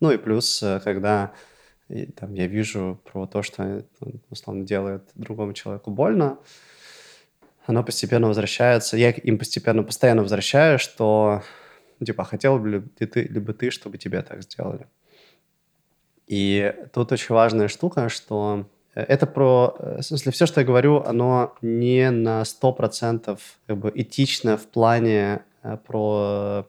[0.00, 1.32] Ну и плюс, э, когда
[1.88, 6.38] и, там, я вижу про то, что он, условно делает другому человеку больно,
[7.66, 8.96] оно постепенно возвращается.
[8.96, 11.42] Я им постепенно, постоянно возвращаю, что
[12.04, 14.86] типа, хотел бы ли ты, либо ты, чтобы тебе так сделали.
[16.28, 19.74] И тут очень важная штука, что э, это про...
[19.78, 24.66] э, В смысле, все, что я говорю, оно не на 100% как бы этично в
[24.66, 26.66] плане э, про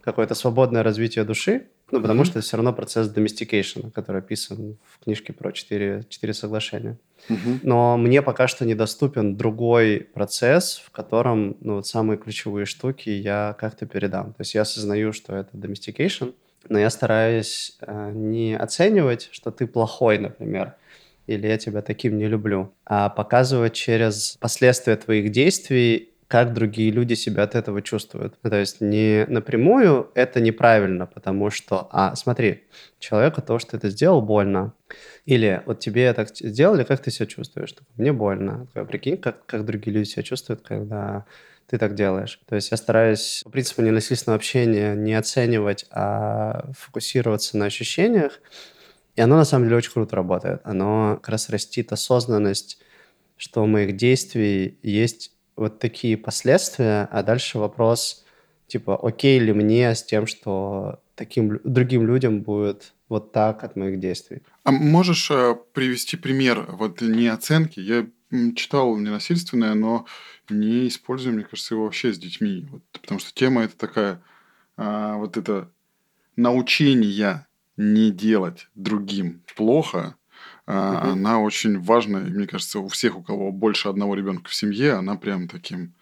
[0.00, 2.24] какое-то свободное развитие души, ну, потому Мгм.
[2.24, 6.98] что это все равно процесс domestication, который описан в книжке про четыре, четыре соглашения.
[7.28, 7.60] Мгм.
[7.62, 13.54] Но мне пока что недоступен другой процесс, в котором ну, вот самые ключевые штуки я
[13.58, 14.32] как-то передам.
[14.32, 16.34] То есть я осознаю, что это domestication,
[16.68, 20.74] но я стараюсь э, не оценивать, что ты плохой, например,
[21.26, 27.14] или я тебя таким не люблю, а показывать через последствия твоих действий, как другие люди
[27.14, 28.34] себя от этого чувствуют.
[28.42, 32.64] Ну, То есть не напрямую это неправильно, потому что, а, смотри,
[32.98, 34.72] человеку то, что ты сделал, больно.
[35.24, 37.72] Или вот тебе так сделали, как ты себя чувствуешь?
[37.72, 38.66] Такой, Мне больно.
[38.88, 41.26] Прикинь, как, как другие люди себя чувствуют, когда
[41.68, 42.40] ты так делаешь.
[42.46, 48.40] То есть я стараюсь по принципу ненасильственного общения не оценивать, а фокусироваться на ощущениях.
[49.16, 50.60] И оно на самом деле очень круто работает.
[50.64, 52.80] Оно как раз растит осознанность,
[53.36, 58.24] что у моих действий есть вот такие последствия, а дальше вопрос,
[58.66, 63.98] типа, окей ли мне с тем, что таким другим людям будет вот так от моих
[64.00, 64.42] действий.
[64.64, 67.80] А можешь э, привести пример вот не оценки?
[67.80, 68.06] Я
[68.56, 70.06] читал ненасильственное, но
[70.50, 72.66] не использую, мне кажется, его вообще с детьми.
[72.70, 74.22] Вот, потому что тема это такая,
[74.76, 75.72] а, вот это
[76.36, 80.16] научение не делать другим плохо,
[80.66, 81.12] а, Мгм.
[81.14, 82.24] она очень важная.
[82.24, 85.94] Мне кажется, у всех, у кого больше одного ребенка в семье, она прям таким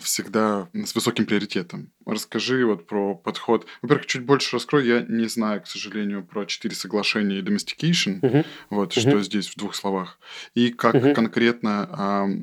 [0.00, 1.90] всегда с высоким приоритетом.
[2.06, 3.66] Расскажи вот про подход.
[3.82, 4.86] Во-первых, чуть больше раскрой.
[4.86, 8.18] Я не знаю, к сожалению, про четыре соглашения и domestication.
[8.22, 8.44] Мгм.
[8.70, 9.00] Вот, Мгм.
[9.00, 10.18] что здесь в двух словах.
[10.54, 11.14] И как Мгм.
[11.14, 12.36] конкретно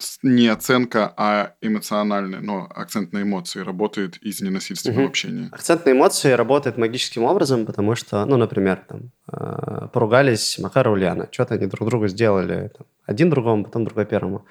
[0.00, 5.08] с- не оценка, а эмоциональная, но акцент на эмоции работает из ненасильственного Мгм.
[5.08, 5.48] общения.
[5.50, 10.90] Акцент на эмоции работает магическим образом, потому что, ну, например, там, э, поругались Макар и
[10.92, 14.44] Ульяна, что-то они друг другу сделали, там, один другому, потом другой первому.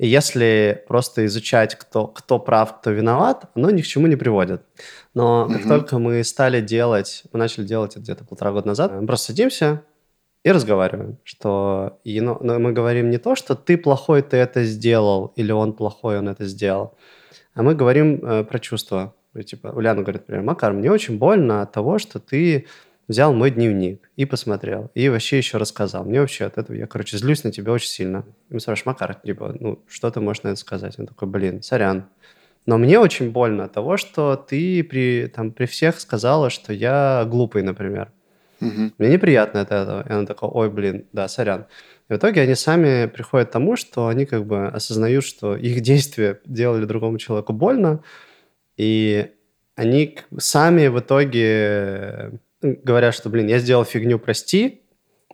[0.00, 4.62] И если просто изучать, кто, кто прав, кто виноват, оно ни к чему не приводит.
[5.12, 5.68] Но как Мгм.
[5.68, 9.82] только мы стали делать, мы начали делать это где-то полтора года назад, мы просто садимся
[10.42, 14.64] и разговариваем, что и, ну, но мы говорим не то, что ты плохой, ты это
[14.64, 16.96] сделал, или он плохой, он это сделал,
[17.52, 19.14] а мы говорим э, про чувства.
[19.34, 22.66] Ну, Типа, Ульяна говорит, например, Макар, мне очень больно от того, что ты
[23.06, 26.04] взял мой дневник и посмотрел, и вообще еще рассказал.
[26.04, 28.26] Мне вообще от этого, я, короче, злюсь на тебя очень сильно.
[28.50, 30.98] И мы спрашиваем, Макар, типа, ну, что ты можешь на это сказать?
[30.98, 32.04] Он такой, блин, сорян.
[32.66, 37.24] Но мне очень больно от того, что ты при, там, при всех сказала, что я
[37.26, 38.12] глупый, например.
[38.60, 38.92] Мгм.
[38.98, 40.06] Мне неприятно от этого.
[40.06, 41.64] И она такая, ой, блин, да, сорян.
[42.10, 45.80] И в итоге они сами приходят к тому, что они как бы осознают, что их
[45.80, 48.02] действия делали другому человеку больно,
[48.76, 49.30] и
[49.76, 54.82] они сами в итоге говорят, что, блин, я сделал фигню, прости,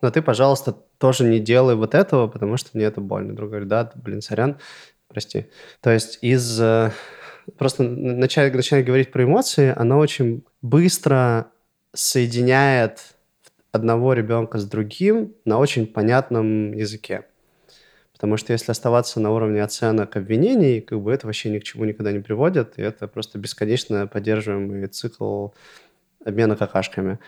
[0.02, 3.34] но ты, пожалуйста, тоже не делай вот этого, потому что мне это больно.
[3.34, 4.58] Друг говорит, да, блин, сорян,
[5.08, 5.46] прости.
[5.80, 6.92] То есть из э,
[7.58, 11.48] просто начать, начать говорить про эмоции, она очень быстро
[11.94, 13.16] соединяет
[13.72, 17.24] одного ребенка с другим на очень понятном языке.
[18.12, 21.84] Потому что если оставаться на уровне оценок обвинений, как бы это вообще ни к чему
[21.84, 25.48] никогда не приводит, и это просто бесконечно поддерживаемый цикл
[26.26, 27.18] обмена какашками.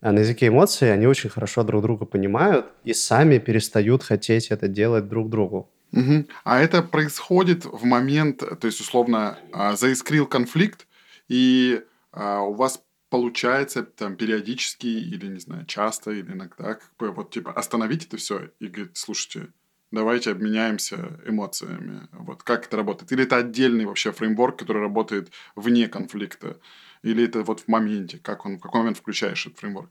[0.00, 4.68] А на языке эмоций они очень хорошо друг друга понимают и сами перестают хотеть это
[4.68, 5.70] делать друг другу.
[5.92, 6.26] Угу.
[6.44, 10.86] А это происходит в момент, то есть, условно, а, заискрил конфликт,
[11.28, 17.10] и а, у вас получается там периодически или, не знаю, часто или иногда как бы
[17.10, 19.48] вот типа остановить это все и говорить, слушайте,
[19.90, 22.08] давайте обменяемся эмоциями.
[22.12, 23.10] Вот как это работает?
[23.12, 26.58] Или это отдельный вообще фреймворк, который работает вне конфликта?
[27.02, 28.18] Или это вот в моменте?
[28.18, 29.90] Как он, в какой момент включаешь этот фреймворк?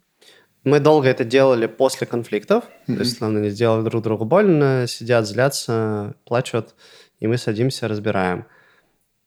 [0.63, 2.65] Мы долго это делали после конфликтов.
[2.65, 2.95] Mm-hmm.
[2.95, 6.75] То есть, словно не сделали друг другу больно, сидят, злятся, плачут,
[7.19, 8.45] и мы садимся, разбираем.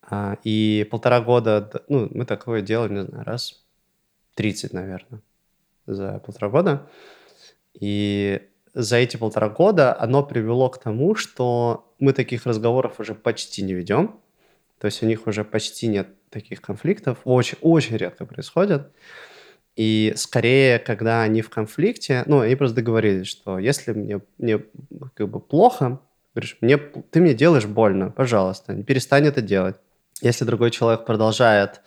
[0.03, 3.65] А, и полтора года, ну, мы такое делали, не знаю, раз
[4.35, 5.23] 30, наверное,
[5.87, 6.91] за полтора года.
[7.73, 8.43] И
[8.75, 13.73] за эти полтора года оно привело к тому, что мы таких разговоров уже почти не
[13.73, 14.21] ведем.
[14.79, 17.19] То есть у них уже почти нет таких конфликтов.
[17.25, 18.93] Очень, очень редко происходят.
[19.77, 24.61] И скорее, когда они в конфликте, ну, они просто договорились, что если мне, мне
[25.15, 26.01] как бы плохо,
[26.35, 29.77] говоришь, мне, ты мне делаешь больно, пожалуйста, не перестань это делать.
[30.21, 31.81] Если другой человек продолжает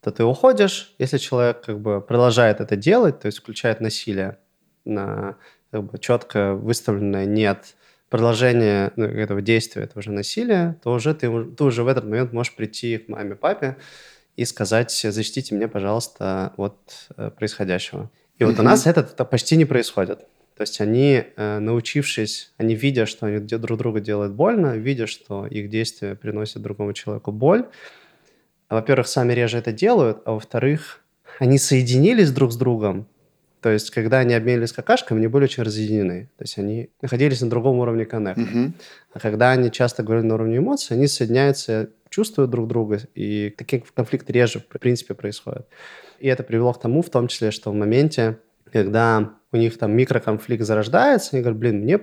[0.00, 0.94] то ты уходишь.
[0.98, 4.38] Если человек как бы продолжает это делать, то есть включает насилие
[4.84, 5.36] на
[5.70, 7.76] как бы, четко выставленное «нет»,
[8.10, 12.32] продолжение ну, этого действия, это уже насилие, то уже ты, ты уже в этот момент
[12.32, 13.76] можешь прийти к маме, папе
[14.36, 18.10] и сказать, защитите меня, пожалуйста, от э, происходящего.
[18.38, 20.20] И вот у нас это, это почти не происходит.
[20.56, 25.46] То есть они, э, научившись, они видя, что они друг друга делают больно, видя, что
[25.46, 27.66] их действия приносят другому человеку боль,
[28.70, 31.00] во-первых, сами реже это делают, а во-вторых,
[31.40, 33.08] они соединились друг с другом.
[33.60, 36.30] То есть, когда они обменились какашками, они были очень разъединены.
[36.36, 38.40] То есть, они находились на другом уровне коннекта.
[38.40, 38.72] Mm-hmm.
[39.12, 43.82] А когда они часто говорят на уровне эмоций, они соединяются, чувствуют друг друга, и такие
[43.94, 45.68] конфликты реже, в принципе, происходят.
[46.18, 48.38] И это привело к тому, в том числе, что в моменте,
[48.72, 52.00] когда у них там микроконфликт зарождается, они говорят, блин, мне,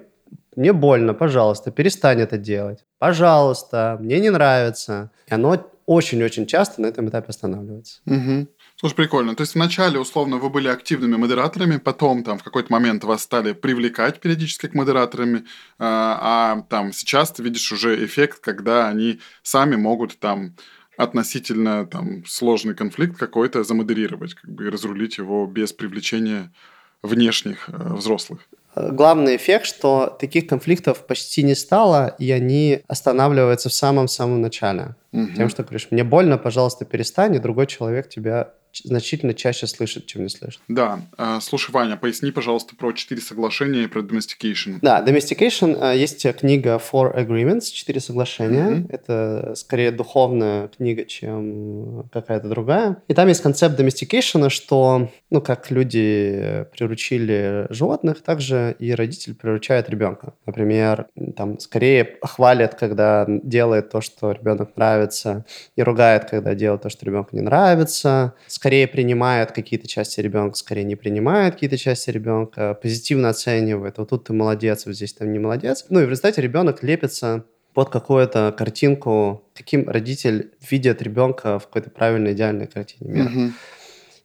[0.56, 2.86] мне больно, пожалуйста, перестань это делать.
[3.00, 5.12] Пожалуйста, мне не нравится.
[5.28, 8.02] И оно очень-очень часто на этом этапе останавливается.
[8.06, 8.48] Угу.
[8.80, 9.36] Слушай, прикольно.
[9.36, 13.54] То есть вначале, условно, вы были активными модераторами, потом там в какой-то момент вас стали
[13.54, 15.46] привлекать периодически к модераторами,
[15.80, 20.56] а, а там сейчас ты видишь уже эффект, когда они сами могут там
[20.96, 26.54] относительно там сложный конфликт какой-то замодерировать, как бы и разрулить его без привлечения
[27.02, 33.74] внешних э, взрослых главный эффект, что таких конфликтов почти не стало, и они останавливаются в
[33.74, 34.96] самом-самом начале.
[35.12, 35.34] Угу.
[35.36, 40.24] Тем, что говоришь, мне больно, пожалуйста, перестань, и другой человек тебя значительно чаще слышит, чем
[40.24, 40.62] не слышит.
[40.68, 41.02] Да.
[41.18, 44.80] А, слушай, Ваня, поясни, пожалуйста, про четыре соглашения и про domestication.
[44.82, 45.78] Да, domestication.
[45.80, 48.68] А, есть книга Four Agreements, четыре соглашения.
[48.68, 48.86] Mm-hmm.
[48.90, 52.98] Это скорее духовная книга, чем какая-то другая.
[53.08, 59.90] И там есть концепт domestication, что, ну, как люди приручили животных, также и родитель приручает
[59.90, 60.34] ребенка.
[60.46, 66.90] Например, там скорее хвалят, когда делает то, что ребенок нравится, и ругает, когда делает то,
[66.90, 68.34] что ребенку не нравится.
[68.48, 73.98] Скорее скорее принимает какие-то части ребенка, скорее не принимает какие-то части ребенка, позитивно оценивает.
[73.98, 75.86] Вот тут ты молодец, вот здесь там не молодец.
[75.88, 81.92] Ну и в результате ребенок лепится под какую-то картинку, каким родитель видит ребенка в какой-то
[81.92, 83.30] правильной, идеальной картине мира.
[83.30, 83.52] Mm-hmm.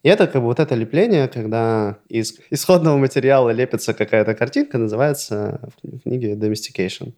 [0.02, 5.60] И это как бы вот это лепление, когда из исходного материала лепится какая-то картинка, называется
[5.84, 7.12] в книге Domestication.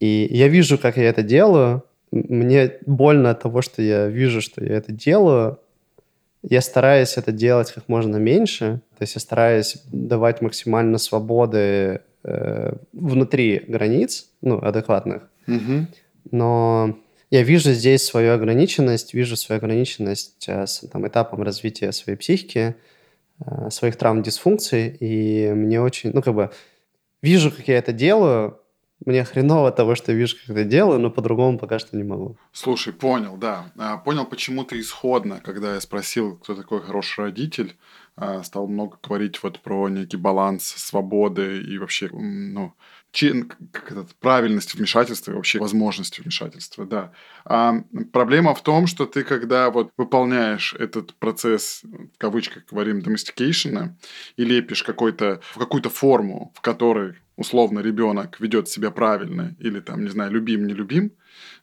[0.00, 1.84] И я вижу, как я это делаю.
[2.10, 5.58] Мне больно от того, что я вижу, что я это делаю,
[6.42, 12.72] я стараюсь это делать как можно меньше, то есть я стараюсь давать максимально свободы э,
[12.92, 15.28] внутри границ, ну, адекватных.
[15.46, 15.86] Угу.
[16.30, 16.98] Но
[17.30, 22.76] я вижу здесь свою ограниченность, вижу свою ограниченность э, с там, этапом развития своей психики,
[23.44, 26.50] э, своих травм, дисфункций, и мне очень, ну, как бы,
[27.20, 28.58] вижу, как я это делаю,
[29.04, 32.36] мне хреново того, что вижу, как это делаю, но по-другому пока что не могу.
[32.52, 33.72] Слушай, понял, да.
[33.76, 37.76] А, понял, почему ты исходно, когда я спросил, кто такой хороший родитель,
[38.16, 42.74] а, стал много говорить вот про некий баланс свободы и вообще, ну,
[43.72, 47.12] как это, правильность вмешательства и вообще возможности вмешательства, да.
[47.44, 53.94] А проблема в том, что ты, когда вот выполняешь этот процесс, в кавычках говорим, domestication,
[54.36, 60.02] и лепишь какой-то, в какую-то форму, в которой условно ребенок ведет себя правильно или там,
[60.02, 61.12] не знаю, любим, не любим,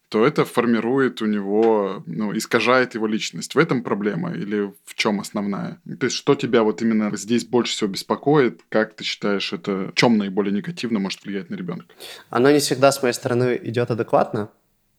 [0.09, 3.55] то это формирует у него, ну, искажает его личность.
[3.55, 5.81] В этом проблема или в чем основная?
[5.99, 8.61] То есть что тебя вот именно здесь больше всего беспокоит?
[8.69, 11.87] Как ты считаешь, это в чем наиболее негативно может влиять на ребенка?
[12.29, 14.49] Оно не всегда с моей стороны идет адекватно.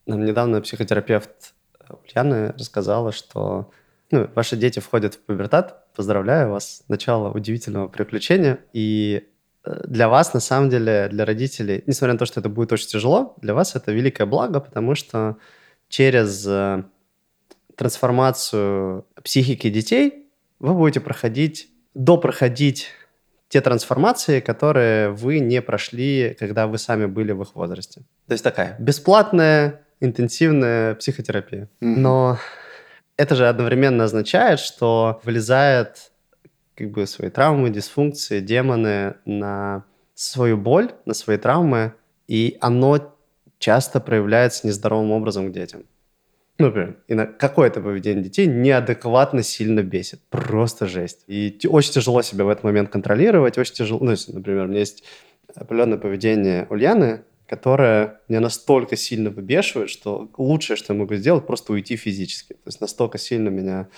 [0.06, 1.54] Нам недавно психотерапевт
[1.88, 3.70] Ульяна рассказала, что
[4.10, 5.92] ну, ваши дети входят в пубертат.
[5.94, 6.82] Поздравляю вас.
[6.88, 8.60] Начало удивительного приключения.
[8.72, 9.28] И
[9.84, 13.34] для вас, на самом деле, для родителей, несмотря на то, что это будет очень тяжело,
[13.40, 15.36] для вас это великое благо, потому что
[15.88, 16.84] через э,
[17.76, 22.88] трансформацию психики детей вы будете проходить, допроходить
[23.48, 28.02] те трансформации, которые вы не прошли, когда вы сами были в их возрасте.
[28.26, 31.68] То есть такая бесплатная, интенсивная психотерапия.
[31.80, 31.96] Mm-hmm.
[31.96, 32.38] Но
[33.16, 36.10] это же одновременно означает, что вылезает
[36.76, 39.84] как бы свои травмы, дисфункции, демоны на
[40.14, 41.94] свою боль, на свои травмы,
[42.28, 43.14] и оно
[43.58, 45.84] часто проявляется нездоровым образом к детям.
[46.58, 50.20] Например, и на какое-то поведение детей неадекватно сильно бесит.
[50.30, 51.24] Просто жесть.
[51.26, 54.00] И очень тяжело себя в этот момент контролировать, очень тяжело.
[54.02, 55.04] Ну, если, например, у меня есть
[55.54, 61.72] определенное поведение Ульяны, которая меня настолько сильно выбешивает, что лучшее, что я могу сделать, просто
[61.72, 62.54] уйти физически.
[62.54, 63.88] То есть настолько сильно меня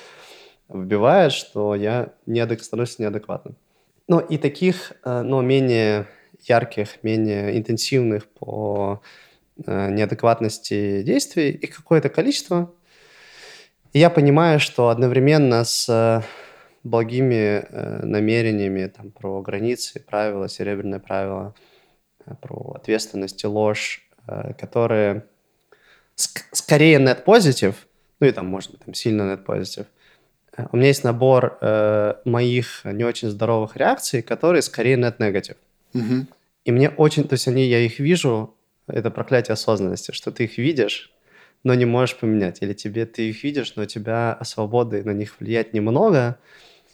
[0.69, 2.63] выбивает, что я неадек...
[2.63, 3.57] становлюсь неадекватным.
[4.07, 6.07] Ну и таких, э, но менее
[6.41, 9.03] ярких, менее интенсивных по
[9.67, 12.73] э, неадекватности действий их какое-то количество.
[13.93, 16.23] И я понимаю, что одновременно с э,
[16.85, 17.67] благими
[18.05, 21.55] намерениями там, про границы, правила, серебряное правило–
[22.41, 24.07] про ответственность и ложь,
[24.59, 25.25] которые
[26.17, 27.75] ск- скорее net positive,
[28.21, 29.87] ну и там, может быть, там сильно net positive.
[30.73, 35.57] У меня есть набор э, моих не очень здоровых реакций, которые скорее net negative.
[35.95, 36.27] Угу.
[36.65, 38.55] И мне очень, то есть они, я их вижу,
[38.87, 41.13] это проклятие осознанности, что ты их видишь,
[41.65, 42.63] но не можешь поменять.
[42.63, 46.39] Или тебе ты их видишь, но у тебя свободы на них влиять немного,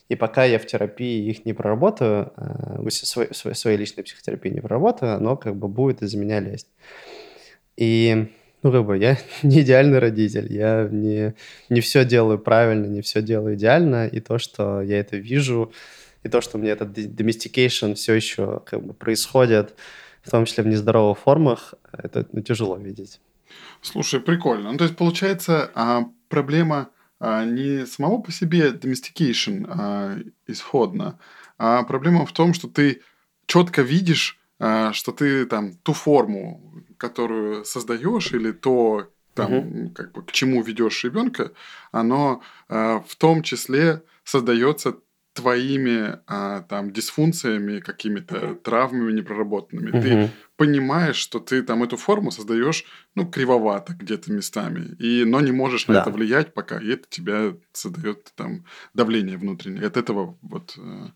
[0.08, 4.60] и пока я в терапии их не проработаю, э, своей, своей, своей личной психотерапии не
[4.60, 6.68] проработаю, оно как бы будет из меня лезть.
[7.76, 8.32] И,
[8.64, 11.34] ну, как бы, я не идеальный родитель, я не,
[11.68, 15.72] не все делаю правильно, не все делаю идеально, и то, что я это вижу,
[16.22, 19.74] и то, что меня этот domestication все еще как бы происходит,
[20.22, 23.20] в том числе в нездоровых формах, это ну, тяжело видеть.
[23.82, 24.72] Слушай, прикольно.
[24.72, 26.88] Ну, то есть, получается, а, проблема
[27.20, 31.18] а, не самого по себе domestication а, исходно,
[31.58, 33.02] а проблема в том, что ты
[33.46, 39.90] четко видишь, что ты там ту форму, которую создаешь, или то, там, угу.
[39.90, 41.52] как бы, к чему ведешь ребенка,
[41.92, 44.96] оно а, в том числе создается
[45.34, 49.90] твоими а, там дисфункциями, какими-то травмами непроработанными.
[49.90, 50.00] Угу.
[50.00, 52.84] Ты понимаешь, что ты там эту форму создаешь,
[53.16, 56.00] ну, кривовато где-то местами, и, но не можешь на да.
[56.02, 58.64] это влиять пока, и это тебя создает там
[58.94, 59.86] давление внутреннее.
[59.86, 61.08] От этого вот э,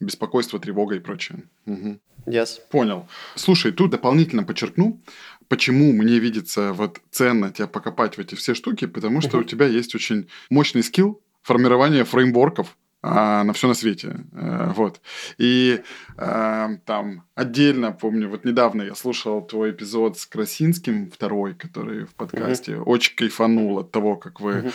[0.00, 1.44] беспокойство, тревога и прочее.
[1.66, 1.98] Угу.
[2.26, 2.60] Yes.
[2.70, 3.08] Понял.
[3.34, 5.00] Слушай, тут дополнительно подчеркну,
[5.48, 9.44] почему мне видится вот ценно тебя покопать в эти все штуки, потому что uh у
[9.44, 12.76] тебя есть очень мощный скилл формирования фреймворков,
[13.06, 14.16] а, на все на свете.
[14.32, 15.02] А, вот.
[15.36, 15.82] И
[16.16, 22.14] а, там отдельно, помню, вот недавно я слушал твой эпизод с Красинским, второй, который в
[22.14, 22.72] подкасте.
[22.72, 22.84] Mm-hmm.
[22.84, 24.72] Очень кайфанул от того, как вы mm-hmm.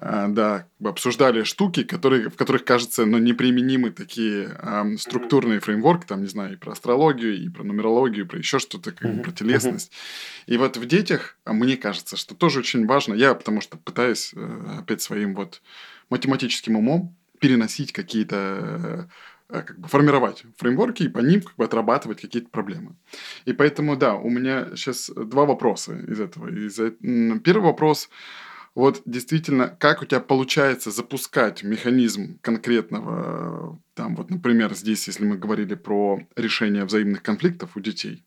[0.00, 6.20] А, да, обсуждали штуки, которые, в которых, кажется, ну, неприменимы такие а, структурные фреймворки, там,
[6.20, 9.22] не знаю, и про астрологию, и про нумерологию, и про еще что-то, как mm-hmm.
[9.22, 9.90] про телесность.
[9.90, 10.54] Mm-hmm.
[10.54, 14.78] И вот в детях, мне кажется, что тоже очень важно, я потому что пытаюсь э,
[14.80, 15.62] опять своим вот
[16.10, 19.08] математическим умом переносить какие-то
[19.48, 22.94] э, как бы формировать фреймворки и по ним как бы отрабатывать какие-то проблемы.
[23.46, 26.48] И поэтому, да, у меня сейчас два вопроса из этого.
[26.48, 26.76] Из
[27.42, 28.10] Первый вопрос,
[28.78, 35.36] вот действительно, как у тебя получается запускать механизм конкретного, там вот, например, здесь, если мы
[35.36, 38.24] говорили про решение взаимных конфликтов у детей,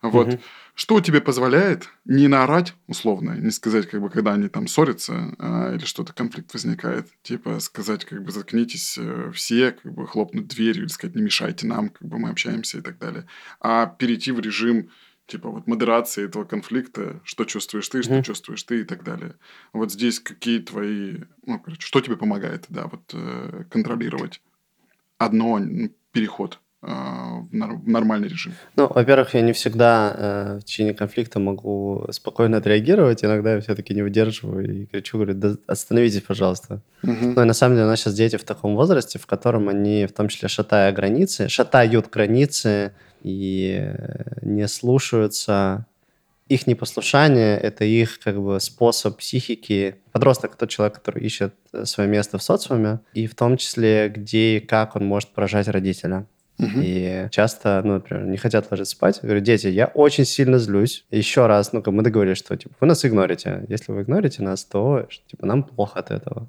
[0.00, 0.40] вот, угу.
[0.74, 5.74] Что тебе позволяет не наорать, условно, не сказать, как бы, когда они там ссорятся а,
[5.74, 10.84] или что-то, конфликт возникает, типа сказать, как бы, заткнитесь э, все, как бы, хлопнуть дверью
[10.84, 13.26] или сказать, не мешайте нам, как бы, мы общаемся и так далее.
[13.60, 14.88] А перейти в режим
[15.26, 18.22] типа вот модерации этого конфликта, что чувствуешь ты, что mm-hmm.
[18.22, 19.34] чувствуешь ты и так далее.
[19.72, 24.40] Вот здесь какие твои, ну, короче, что тебе помогает, да, вот э, контролировать
[25.18, 25.60] одно
[26.12, 28.54] переход в нормальный режим?
[28.74, 33.24] Ну, во-первых, я не всегда э, в течение конфликта могу спокойно отреагировать.
[33.24, 36.82] Иногда я все-таки не выдерживаю и кричу, говорю, да остановитесь, пожалуйста.
[37.04, 37.34] Угу.
[37.36, 40.06] Ну, и на самом деле у нас сейчас дети в таком возрасте, в котором они,
[40.06, 42.92] в том числе, шатая границы, шатают границы
[43.22, 43.94] и
[44.42, 45.86] не слушаются.
[46.48, 49.96] их непослушание— это их как бы способ психики.
[50.12, 54.58] Подросток— тот человек, который ищет э, свое место в социуме, и в том числе, где
[54.58, 56.26] и как он может поражать родителя.
[56.58, 59.18] И часто, ну, например, не хотят ложиться спать.
[59.22, 61.04] Я говорю, дети, я очень сильно злюсь.
[61.10, 63.64] Еще раз, ну, как мы договорились, что, типа, вы нас игнорите.
[63.68, 66.48] Если вы игнорите нас, то, типа, нам плохо от этого.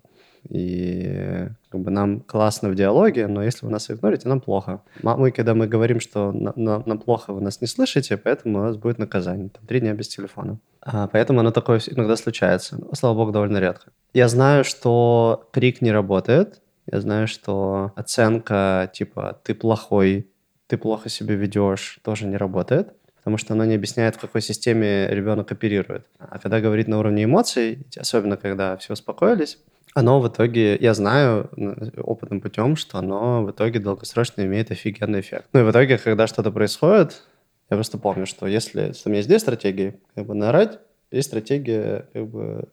[0.49, 4.81] И как бы нам классно в диалоге, но если вы нас игнорите, нам плохо.
[5.01, 8.77] Мы, когда мы говорим, что нам, нам плохо, вы нас не слышите, поэтому у нас
[8.77, 9.49] будет наказание.
[9.49, 10.59] Там, три дня без телефона.
[10.81, 12.77] А, поэтому оно такое иногда случается.
[12.77, 13.91] Но, слава богу, довольно редко.
[14.13, 16.61] Я знаю, что крик не работает.
[16.91, 20.29] Я знаю, что оценка типа «ты плохой»,
[20.67, 25.07] «ты плохо себя ведешь» тоже не работает потому что оно не объясняет, в какой системе
[25.07, 26.05] ребенок оперирует.
[26.19, 29.59] А когда говорит на уровне эмоций, особенно когда все успокоились,
[29.93, 31.49] оно в итоге, я знаю
[31.97, 35.47] опытным путем, что оно в итоге долгосрочно имеет офигенный эффект.
[35.53, 37.23] Ну и в итоге, когда что-то происходит,
[37.69, 40.79] я просто помню, что если что у меня есть две стратегии, как бы наорать,
[41.11, 42.69] есть стратегия как бы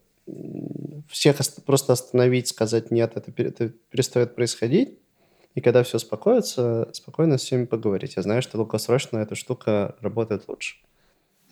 [1.09, 4.99] всех просто остановить, сказать нет, это, это перестает происходить,
[5.55, 8.15] и когда все успокоится, спокойно с всеми поговорить.
[8.17, 10.77] Я знаю, что долгосрочно эта штука работает лучше.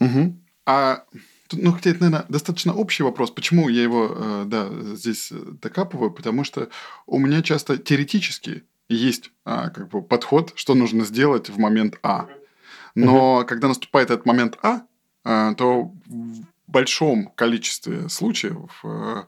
[0.00, 0.34] Угу.
[0.66, 1.04] А
[1.53, 3.30] ну, хотя это, наверное, достаточно общий вопрос.
[3.30, 6.11] Почему я его, э, да, здесь э, докапываю?
[6.11, 6.68] Потому что
[7.07, 12.28] у меня часто теоретически есть а, как бы подход, что нужно сделать в момент А.
[12.94, 14.82] Но когда наступает этот момент А,
[15.24, 19.24] а, то в большом количестве случаев, э,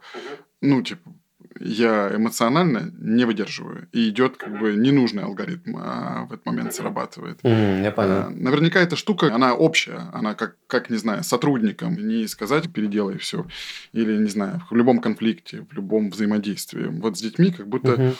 [0.61, 1.12] ну, типа,
[1.61, 3.89] я эмоционально не выдерживаю.
[3.93, 7.41] И идет как бы ненужный алгоритм а в этот момент срабатывает.
[7.43, 8.11] Mm, я понял.
[8.11, 10.11] А, наверняка эта штука, она общая.
[10.13, 11.95] Она как, как, не знаю, сотрудникам.
[11.95, 13.47] Не сказать «переделай все».
[13.93, 16.87] Или, не знаю, в любом конфликте, в любом взаимодействии.
[16.87, 18.17] Вот с детьми как будто mm-hmm.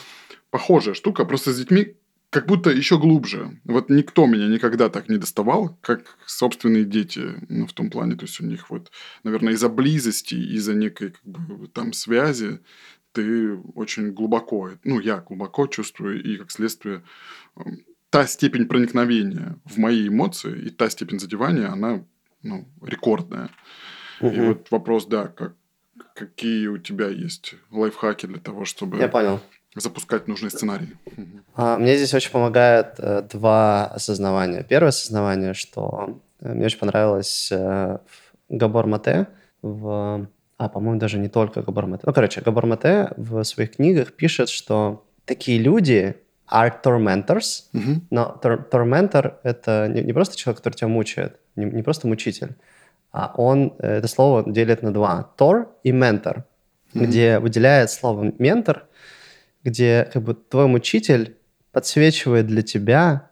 [0.51, 1.24] похожая штука.
[1.24, 1.97] Просто с детьми
[2.30, 3.59] как будто еще глубже.
[3.64, 8.24] Вот никто меня никогда так не доставал, как собственные дети, ну, в том плане, то
[8.24, 8.93] есть у них вот,
[9.24, 12.61] наверное, из-за близости, из-за некой как бы, там связи
[13.12, 17.02] ты очень глубоко, ну, я глубоко чувствую, и как следствие
[17.56, 22.04] эм, та степень проникновения в мои эмоции и та степень задевания, она
[22.42, 23.50] ну, рекордная.
[24.20, 24.30] Угу.
[24.30, 25.54] И вот вопрос, да, как,
[26.14, 29.40] какие у тебя есть лайфхаки для того, чтобы Я понял.
[29.74, 30.88] запускать нужный сценарий?
[31.54, 34.62] А, мне здесь очень помогает э, два осознавания.
[34.62, 37.98] Первое осознавание, что э, мне очень понравилось э,
[38.48, 39.28] Габор Мате
[39.62, 40.28] в
[40.61, 42.02] а, по-моему, даже не только Габор Мате.
[42.04, 46.16] Ну, короче, Габор Мате в своих книгах пишет, что такие люди
[46.52, 48.00] are tormentors, mm-hmm.
[48.11, 52.56] но tor- tormentor— это не, не просто человек, который тебя мучает, не, не просто мучитель,
[53.11, 55.32] а он это слово делит на два.
[55.38, 56.44] Тор и ментор,
[56.92, 57.06] mm-hmm.
[57.06, 58.86] где выделяет слово ментор,
[59.64, 61.38] где как бы твой мучитель
[61.72, 63.30] подсвечивает для тебя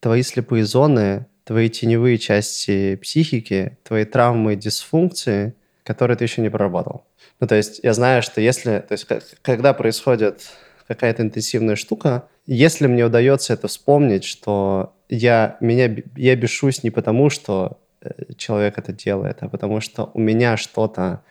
[0.00, 5.54] твои слепые зоны, твои теневые части психики, твои травмы и дисфункции,
[5.88, 7.06] которые ты еще не проработал.
[7.40, 9.06] Ну, то есть я знаю, что если, то есть
[9.40, 10.42] когда происходит
[10.86, 17.30] какая-то интенсивная штука, если мне удается это вспомнить, что я, меня, я бешусь не потому,
[17.30, 21.22] что э, человек это делает, а потому что у меня что-то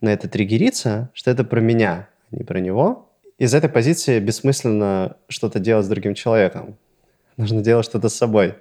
[0.00, 3.10] на это триггерится, что это про меня, а не про него.
[3.38, 6.76] Из этой позиции бессмысленно что-то делать с другим человеком.
[7.36, 8.54] Нужно делать что-то с собой.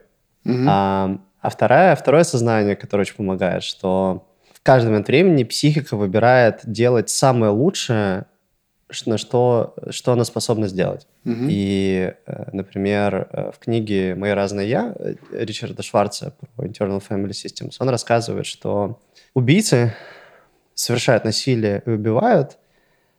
[0.46, 0.66] Mm-hmm.
[0.68, 4.26] А, а второе, второе сознание, которое очень помогает, что
[4.64, 8.26] каждый момент времени психика выбирает делать самое лучшее,
[9.06, 11.08] на что, что она способна сделать.
[11.26, 11.48] Mm-hmm.
[11.50, 14.96] И, э, например, э, в книге «Мои разные я»
[15.32, 19.02] Ричарда Шварца про Internal Family Systems, он рассказывает, что
[19.34, 19.94] убийцы
[20.76, 22.58] совершают насилие и убивают,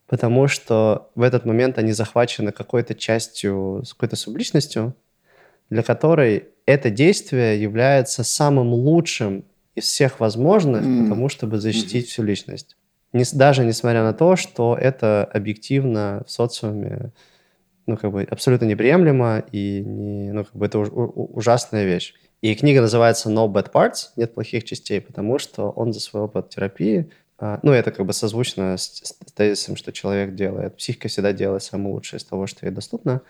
[0.07, 4.95] потому что в этот момент они захвачены какой-то частью, какой-то субличностью,
[5.70, 11.02] для которой это действие является самым лучшим из всех возможных, mm.
[11.04, 12.08] потому чтобы защитить mm.
[12.08, 12.76] всю личность.
[13.12, 17.12] Не, даже несмотря на то, что это объективно в социуме
[17.86, 22.14] ну, как бы абсолютно неприемлемо и не, ну, как бы это уж, ужасная вещь.
[22.40, 26.50] И книга называется No Bad Parts, нет плохих частей, потому что он за свой опыт
[26.50, 30.76] терапии, а, ну, это как бы созвучно с, с тезисом, что человек делает.
[30.76, 33.22] Психика всегда делает самое лучшее из того, что ей доступно,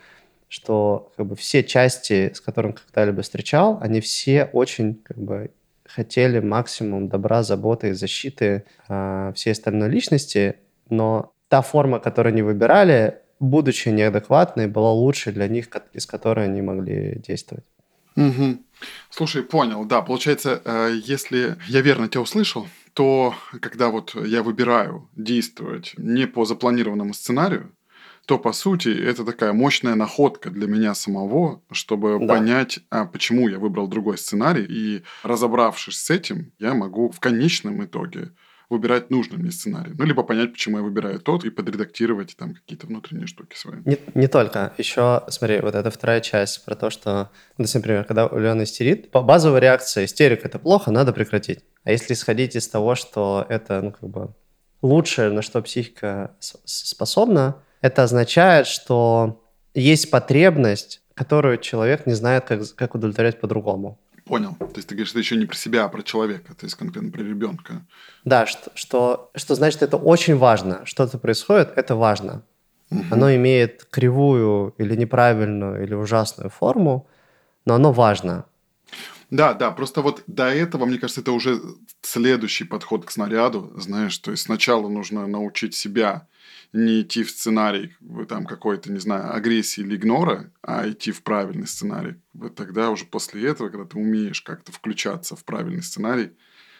[0.47, 5.51] что как бы все части, с которыми когда-либо встречал, они все очень как бы
[5.87, 10.55] хотели максимум добра, заботы и защиты э, всей остальной личности,
[10.89, 16.61] но та форма, которую они выбирали, будучи неадекватной, была лучше для них, из которой они
[16.61, 17.65] могли действовать.
[18.15, 18.57] Угу.
[19.09, 25.09] Слушай, понял, да, получается, э, если я верно тебя услышал, то когда вот я выбираю
[25.15, 27.71] действовать не по запланированному сценарию,
[28.25, 32.27] то, по сути, это такая мощная находка для меня самого, чтобы Да.
[32.27, 34.65] понять, а почему я выбрал другой сценарий.
[34.67, 38.31] И разобравшись с этим, я могу в конечном итоге
[38.69, 39.93] выбирать нужный мне сценарий.
[39.95, 43.77] Ну, либо понять, почему я выбираю тот, и подредактировать там какие-то внутренние штуки свои.
[43.85, 44.73] Не, не только.
[44.79, 49.11] Еще, смотри, вот эта вторая часть про то, что, ну, например, когда у Лены истерит,
[49.11, 51.59] по базовой реакции истерика– это плохо, надо прекратить.
[51.83, 54.33] А если исходить из того, что это, ну, как бы
[54.81, 59.43] лучшее, на что психика способна, это означает, что
[59.75, 63.99] есть потребность, которую человек не знает, как, как удовлетворять по-другому.
[64.25, 64.55] Понял.
[64.55, 67.11] То есть ты говоришь, это еще не про себя, а про человека, то есть конкретно
[67.11, 67.85] про ребенка.
[68.23, 70.81] Да, что, что, что значит это очень важно.
[70.85, 72.41] Что-то происходит, это важно.
[73.11, 77.07] Оно имеет кривую или неправильную или ужасную форму,
[77.65, 78.45] но оно важно.
[79.29, 81.59] Да, да, просто вот до этого, мне кажется, это уже
[82.01, 86.27] следующий подход к снаряду, знаешь, то есть сначала нужно научить себя
[86.73, 91.11] не идти в сценарий как бы, там какой-то, не знаю, агрессии или игнора, а идти
[91.11, 92.15] в правильный сценарий.
[92.33, 96.31] Вот тогда уже после этого, когда ты умеешь как-то включаться в правильный сценарий,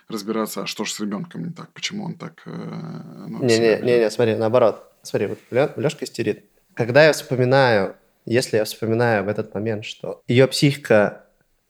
[0.08, 2.44] разбираться, а что же с ребенком не так, почему он так...
[2.46, 3.84] ну, себя Не-не, ведет.
[3.86, 4.92] не-не, смотри, наоборот.
[5.02, 5.40] Смотри, вот
[5.78, 6.46] Лешка истерит.
[6.76, 11.26] Когда я вспоминаю, если я вспоминаю в этот момент, что ее психика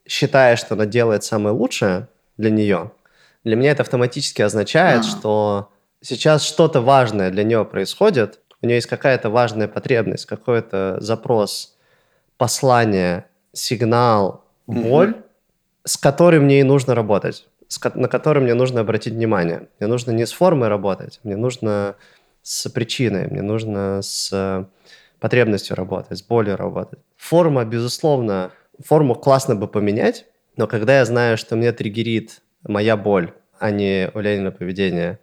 [0.08, 2.08] считает, что она делает самое лучшее
[2.38, 2.92] для нее,
[3.44, 5.04] для меня это автоматически означает, А.
[5.04, 5.72] что
[6.06, 11.76] сейчас что-то важное для нее происходит, у нее есть какая-то важная потребность, какой-то запрос,
[12.38, 15.16] послание, сигнал, боль,
[15.84, 17.48] с которой мне и нужно работать,
[17.96, 19.68] на который мне нужно обратить внимание.
[19.80, 21.96] Мне нужно не с формой работать, мне нужно
[22.42, 24.66] с причиной, мне нужно с э,
[25.20, 27.00] потребностью работать, с болью работать.
[27.18, 28.52] Форма, безусловно,
[28.84, 30.26] форму классно бы поменять,
[30.58, 35.20] но когда я знаю, что мне триггерит моя боль, а не у Ленина поведение,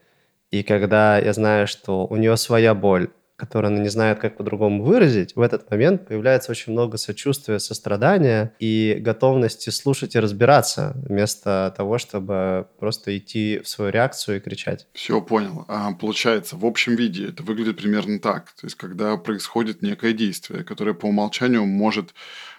[0.52, 4.84] и когда я знаю, что у нее своя боль, которую она не знает, как по-другому
[4.84, 11.74] выразить, в этот момент появляется очень много сочувствия, сострадания и готовности слушать и разбираться, вместо
[11.76, 14.86] того, чтобы просто идти в свою реакцию и кричать.
[14.92, 15.64] Все, понял.
[15.68, 18.52] А, получается, в общем виде это выглядит примерно так.
[18.52, 22.14] То есть, когда происходит некое действие, которое по умолчанию может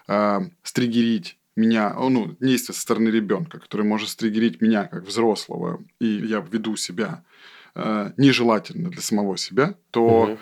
[0.06, 6.06] а, стригерить меня, ну, действие со стороны ребенка, которое может стригерить меня как взрослого, и
[6.06, 7.22] я веду себя
[7.74, 10.38] а, нежелательно для самого себя, то Мгм.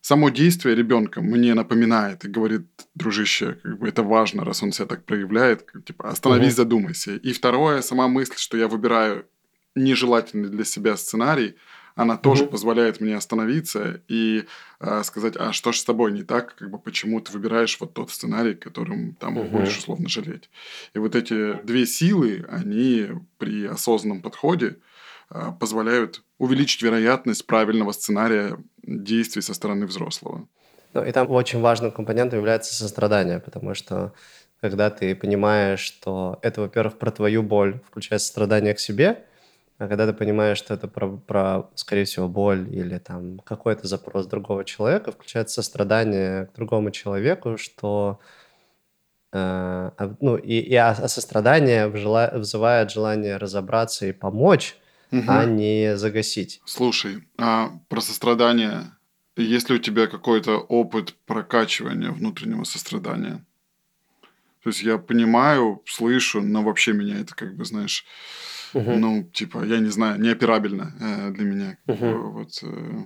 [0.00, 4.86] само действие ребенка мне напоминает и говорит, дружище, как бы это важно, раз он себя
[4.86, 6.56] так проявляет, как, типа, остановись, Мгм.
[6.56, 7.16] задумайся.
[7.16, 9.26] И второе, сама мысль, что я выбираю
[9.74, 11.56] нежелательный для себя сценарий,
[11.94, 14.44] она тоже позволяет мне остановиться и
[14.80, 17.92] э, сказать, а что ж с тобой не так, как бы почему ты выбираешь вот
[17.92, 19.50] тот сценарий, которым там Мгм.
[19.50, 20.48] будешь условно жалеть.
[20.94, 23.08] И вот эти две силы, они
[23.38, 24.74] при осознанном подходе э,
[25.60, 30.46] позволяют увеличить вероятность правильного сценария действий со стороны взрослого.
[30.94, 34.12] Ну, и там очень важным компонентом является сострадание, потому что
[34.60, 39.24] когда ты понимаешь, что это, во-первых, про твою боль, включая сострадание к себе,
[39.78, 44.26] а когда ты понимаешь, что это про, про, скорее всего, боль или там какой-то запрос
[44.26, 48.20] другого человека, включается сострадание к другому человеку, что
[49.32, 54.76] э, а, ну, и, и а, а сострадание вжела- вызывает желание разобраться и помочь,
[55.12, 55.56] а Мгм.
[55.56, 56.62] не загасить.
[56.64, 58.92] Слушай, а про сострадание,
[59.36, 63.44] есть ли у тебя какой-то опыт прокачивания внутреннего сострадания?
[64.62, 68.04] То есть я понимаю, слышу, но вообще меня это как бы, знаешь,
[68.74, 69.00] Мгм.
[69.00, 71.78] ну, типа, я не знаю, неоперабельно э, для меня.
[71.86, 72.32] Мгм.
[72.32, 73.04] Вот, э,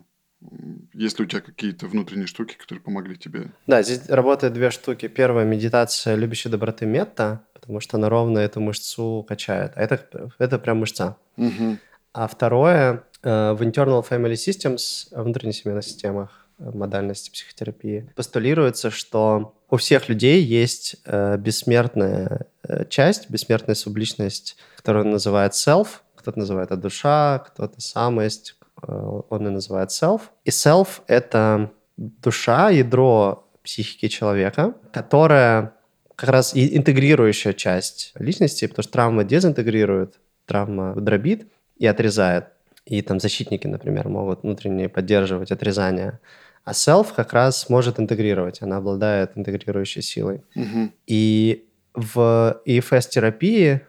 [0.92, 3.50] есть ли у тебя какие-то внутренние штуки, которые помогли тебе?
[3.66, 5.08] Да, здесь работает две штуки.
[5.08, 9.72] Первая– медитация любящей доброты метта, потому что она ровно эту мышцу качает.
[9.76, 11.16] А это, это прям мышца.
[11.36, 11.78] Мгм.
[12.16, 18.90] А второе э, в Internal Family Systems, э, внутренних семейных системах э, модальности психотерапии, постулируется,
[18.90, 22.46] что у всех людей есть бессмертная
[22.88, 29.50] часть, бессмертная субличность, которую он называет self, кто-то называет это душа, кто-то самость, он и
[29.50, 30.22] называет self.
[30.44, 35.74] И self— это душа, ядро психики человека, которая
[36.14, 41.48] как раз и интегрирующая часть личности, потому что травма дезинтегрирует, травма дробит
[41.78, 42.46] и отрезает.
[42.84, 46.20] И там защитники, например, могут внутренне поддерживать отрезание.
[46.64, 50.42] А self как раз может интегрировать, она обладает интегрирующей силой.
[50.54, 50.92] Мгм.
[51.06, 53.80] И в EFS-терапии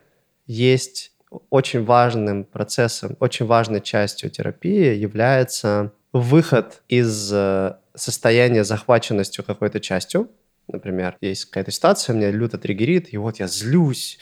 [0.47, 1.11] есть
[1.49, 10.29] очень важным процессом, очень важной частью терапии является выход из э, состояния захваченностью какой-то частью.
[10.67, 14.19] Например, есть какая-то ситуация, меня люто триггерит, и вот я злюсь,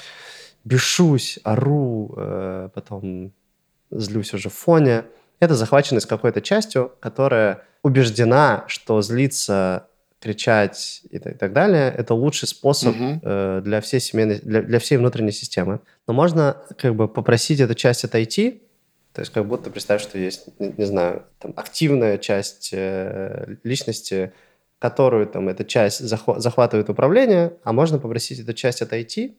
[0.63, 3.33] бешусь, ору, э, потом
[3.99, 5.03] злюсь уже в фоне.
[5.39, 9.87] Это захваченность какой-то частью, которая убеждена, что злиться,
[10.19, 13.21] кричать и так, и так далее– это лучший способ Мгм.
[13.21, 15.81] э, для всей семейной, для, для всей внутренней системы.
[16.07, 18.63] Но можно как бы попросить эту часть отойти,
[19.13, 24.33] то есть как будто представь, что есть, не, не знаю, там, активная часть э, личности,
[24.79, 29.37] которую там эта часть захва- захватывает управление, а можно попросить эту часть отойти.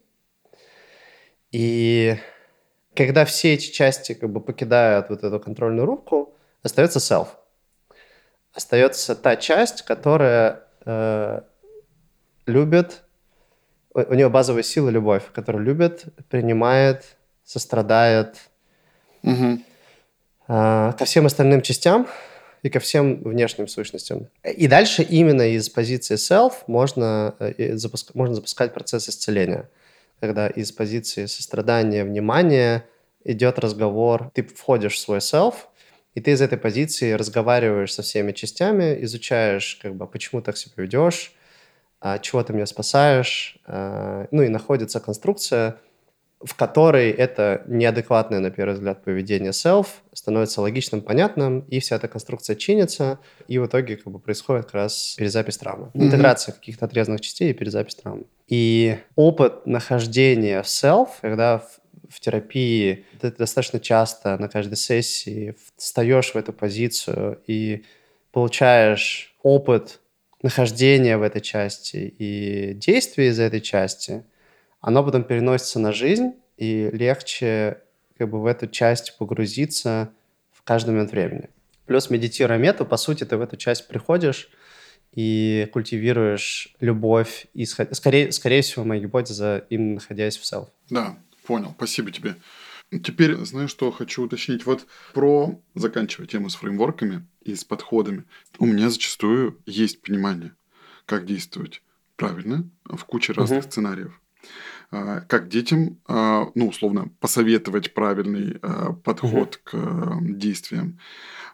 [1.53, 2.17] И
[2.97, 7.29] когда все эти части как бы покидают вот эту контрольную рубку, остается self.
[8.53, 11.43] Остается та часть, которая э,
[12.47, 13.03] любит,
[13.93, 17.05] у, у нее базовая сила любовь, которая любит, принимает,
[17.45, 18.37] сострадает
[19.23, 19.63] Мгм.
[20.49, 22.07] а, ко всем остальным частям
[22.63, 24.29] и ко всем внешним сущностям.
[24.45, 29.69] И дальше именно из позиции self можно, э, запуск- можно запускать процесс исцеления,
[30.21, 32.87] когда из позиции сострадания, внимания
[33.25, 35.55] идет разговор, ты входишь в свой self,
[36.15, 40.75] и ты из этой позиции разговариваешь со всеми частями, изучаешь, как бы, почему так себя
[40.77, 41.35] ведешь,
[42.01, 45.79] а, чего ты меня спасаешь, а, ну и находится конструкция,
[46.45, 52.09] в которой это неадекватное, на первый взгляд, поведение self становится логичным, понятным, и вся эта
[52.09, 53.19] конструкция чинится,
[53.49, 55.91] и в итоге как бы происходит как раз перезапись травмы.
[55.95, 56.07] Мгм.
[56.07, 58.25] Интеграция каких-то отрезанных частей и перезапись травмы.
[58.49, 61.81] И опыт нахождения в self, когда в,
[62.11, 67.85] в терапии ты достаточно часто на каждой сессии встаешь в эту позицию и
[68.31, 70.01] получаешь опыт
[70.43, 74.25] нахождения в этой части и действия из этой части,
[74.81, 77.83] оно потом переносится на жизнь, и легче
[78.19, 80.13] как бы в эту часть погрузиться
[80.53, 81.51] в каждый момент времени.
[81.87, 84.49] Плюс медитируя мету, по сути, ты в эту часть приходишь
[85.13, 90.69] и культивируешь любовь, и скорее, скорее всего, моя гипотеза, именно находясь в self.
[90.91, 91.73] Да, понял.
[91.77, 92.37] Спасибо тебе.
[92.91, 94.65] Теперь, знаешь, что хочу уточнить?
[94.67, 98.25] Вот про, заканчивая тему с фреймворками и с подходами,
[98.59, 100.53] у меня зачастую есть понимание,
[101.05, 101.83] как действовать
[102.17, 103.71] правильно в куче разных Мгм.
[103.71, 104.21] сценариев.
[104.91, 110.99] А, Как детям, а, ну, условно, посоветовать правильный а, подход к а, действиям.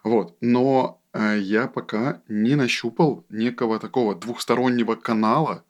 [0.03, 0.35] Вот.
[0.41, 5.63] Но а, я пока не нащупал некого такого двухстороннего канала,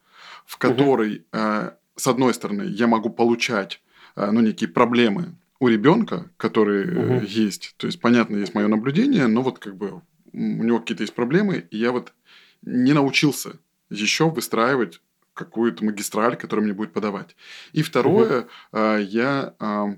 [0.45, 3.81] в который, а, с одной стороны, я могу получать
[4.15, 7.25] ну, некие проблемы у ребенка, которые э, Мгм.
[7.25, 7.73] есть.
[7.77, 10.01] То есть, понятно, есть мое наблюдение, но вот как бы
[10.33, 12.13] у него какие-то есть проблемы, и я вот
[12.61, 13.59] не научился
[13.89, 15.01] еще выстраивать
[15.33, 17.35] какую-то магистраль, которая мне будет подавать.
[17.73, 19.95] И второе, а, я а,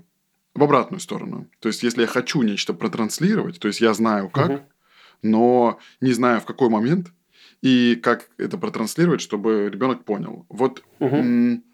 [0.54, 1.48] в обратную сторону.
[1.60, 4.60] То есть, если я хочу нечто протранслировать, то есть я знаю как, Мгм.
[5.22, 7.12] но не знаю в какой момент
[7.62, 10.46] и как это протранслировать, чтобы ребенок понял.
[10.48, 11.16] Вот Мгм.
[11.16, 11.64] м,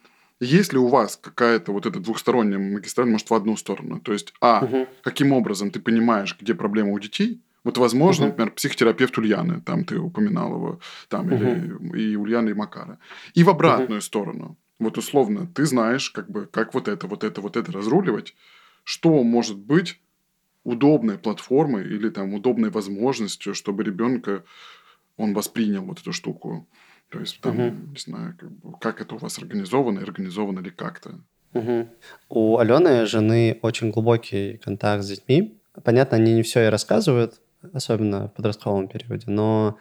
[0.40, 4.00] есть ли у вас какая-то вот эта двухсторонняя магистраль, может, в одну сторону?
[4.00, 4.86] То есть, а, Мгм.
[5.02, 7.40] каким образом ты понимаешь, где проблема у детей?
[7.64, 8.30] Вот, возможно, Мгм.
[8.32, 12.98] например, психотерапевт Ульяны, там ты упоминал его, там, или и Ульяны, и Макара.
[13.34, 14.56] И в обратную сторону.
[14.78, 18.34] Вот, условно, ты знаешь, как бы, как вот это, вот это, вот это разруливать,
[18.82, 20.00] что может быть
[20.64, 24.42] удобной платформой или там удобной возможностью, чтобы ребенка
[25.16, 26.68] он воспринял вот эту штуку.
[27.10, 27.92] То есть, там, Мгм.
[27.92, 31.20] не знаю, как, бы, как это у вас организовано, организовано ли как-то.
[31.52, 31.90] Мгм.
[32.28, 35.60] У Алены, жены, очень глубокий контакт с детьми.
[35.84, 37.40] Понятно, они не все и рассказывают,
[37.72, 39.76] особенно в подростковом периоде, но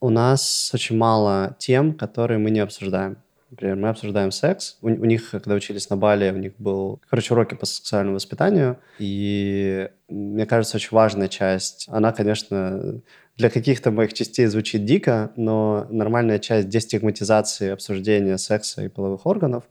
[0.00, 3.18] у нас очень мало тем, которые мы не обсуждаем.
[3.50, 4.76] Например, мы обсуждаем секс.
[4.82, 8.78] У, у них, когда учились на Бали, у них был, короче, уроки по сексуальному воспитанию.
[8.98, 11.86] И мне кажется, очень важная часть.
[11.88, 13.00] Она, конечно,
[13.36, 19.64] для каких-то моих частей звучит дико, но нормальная часть дестигматизации обсуждения секса и половых органов,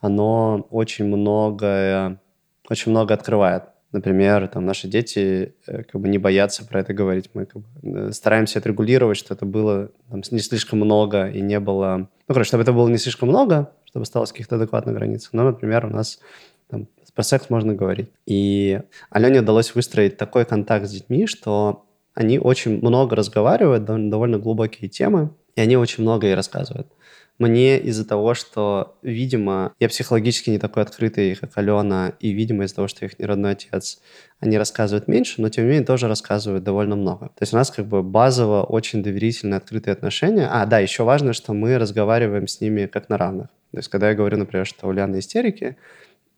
[0.00, 2.20] оно очень многое,
[2.68, 3.64] очень много открывает.
[3.92, 7.30] Например, там наши дети э, как бы не боятся про это говорить.
[7.32, 11.40] Мы как бы, э, стараемся это регулировать, что это было там, не слишком много и
[11.40, 12.08] не было...
[12.28, 15.32] Ну, короче, чтобы это было не слишком много, чтобы осталось каких-то адекватных границах.
[15.32, 16.20] Но, например, у нас
[16.68, 18.10] там, про секс можно говорить.
[18.26, 18.80] И
[19.10, 24.88] Алене удалось выстроить такой контакт с детьми, что они очень много разговаривают, дов- довольно глубокие
[24.88, 26.92] темы, и они очень много ей рассказывают.
[27.38, 32.76] Мне из-за того, что, видимо, я психологически не такой открытый, как Алена, и, видимо, из-за
[32.76, 34.00] того, что их не родной отец,
[34.40, 37.26] они рассказывают меньше, но, тем не менее, тоже рассказывают довольно много.
[37.28, 40.48] То есть у нас как бы базово очень доверительные, открытые отношения.
[40.50, 43.48] А, да, еще важно, что мы разговариваем с ними как на равных.
[43.70, 45.76] То есть когда я говорю, например, что у Ляны истерики,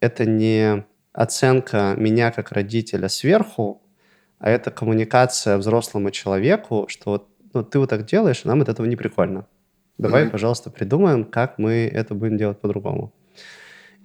[0.00, 3.80] это не оценка меня как родителя сверху,
[4.38, 8.96] а это коммуникация взрослому человеку, что ну, ты вот так делаешь, нам от этого не
[8.96, 9.46] прикольно.
[10.00, 10.30] Давай, Мгм.
[10.32, 13.12] пожалуйста, придумаем, как мы это будем делать по-другому.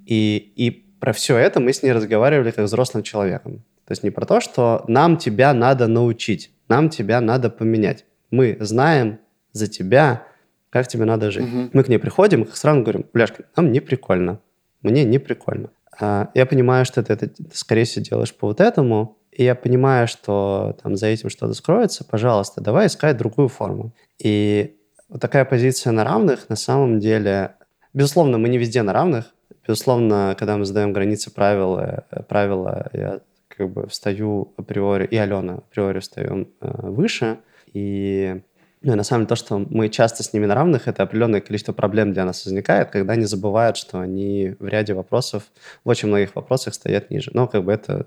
[0.05, 3.63] И, и про все это мы с ней разговаривали как взрослым человеком.
[3.85, 8.05] То есть не про то, что нам тебя надо научить, нам тебя надо поменять.
[8.31, 9.19] Мы знаем
[9.51, 10.23] за тебя,
[10.69, 11.45] как тебе надо жить.
[11.45, 11.69] Мгм.
[11.71, 14.39] Мы к ней приходим и сразу говорим, Уляшка, нам не прикольно,
[14.81, 15.69] мне не прикольно.
[15.97, 20.07] А, я понимаю, что ты это, скорее всего, делаешь по вот этому, и я понимаю,
[20.07, 23.93] что там за этим что-то скроется, пожалуйста, давай искать другую форму.
[24.19, 24.74] И
[25.09, 27.55] вот такая позиция на равных на самом деле...
[27.93, 29.33] Безусловно, мы не везде на равных.
[29.65, 35.55] Безусловно, когда мы задаем границы правила, э, правила я как бы встаю априори, и Алена
[35.55, 37.39] априори встаем э, выше.
[37.73, 38.41] И
[38.81, 41.73] ну, на самом деле то, что мы часто с ними на равных, это определенное количество
[41.73, 45.43] проблем для нас возникает, когда они забывают, что они в ряде вопросов,
[45.83, 47.31] в очень многих вопросах стоят ниже.
[47.33, 48.05] Но как бы это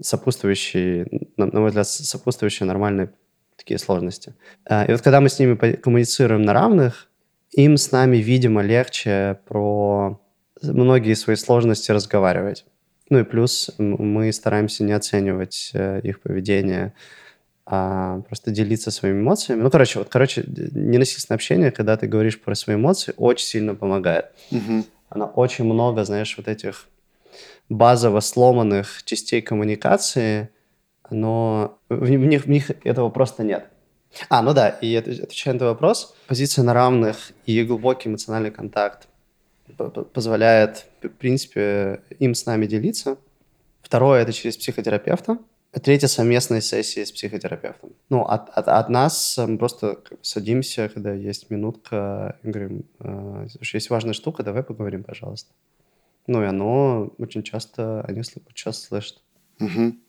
[0.00, 1.06] сопутствующие,
[1.36, 3.10] на, на мой взгляд, сопутствующие нормальные
[3.60, 4.34] такие сложности.
[4.64, 7.08] А, И вот когда мы с ними коммуницируем на равных,
[7.52, 10.20] им с нами, видимо, легче про
[10.62, 12.64] многие свои сложности разговаривать.
[13.10, 16.92] Ну и плюс мы стараемся не оценивать э, их поведение,
[17.66, 19.62] а просто делиться своими эмоциями.
[19.62, 24.26] Ну, короче, вот, короче, ненасильственное общение, когда ты говоришь про свои эмоции, очень сильно помогает.
[24.50, 24.84] Мгм.
[25.08, 26.86] Она очень много, знаешь, вот этих
[27.68, 30.50] базово сломанных частей коммуникации,
[31.10, 33.66] но в, в них, в них этого просто нет.
[34.28, 39.08] А, ну да, и отвечая на твой вопрос, позиция на равных и глубокий эмоциональный контакт
[40.12, 43.18] позволяет, в принципе, им с нами делиться.
[43.82, 45.38] Второе– это через психотерапевта.
[45.72, 47.92] Третье– совместные сессии с психотерапевтом.
[48.08, 53.76] Ну, от, от, от нас мы просто садимся, когда есть минутка, и говорим, «Э, слушай,
[53.76, 55.52] есть важная штука, давай поговорим, пожалуйста.
[56.26, 59.22] Ну, и оно очень часто, они очень часто слышат.
[59.60, 60.00] Мгм.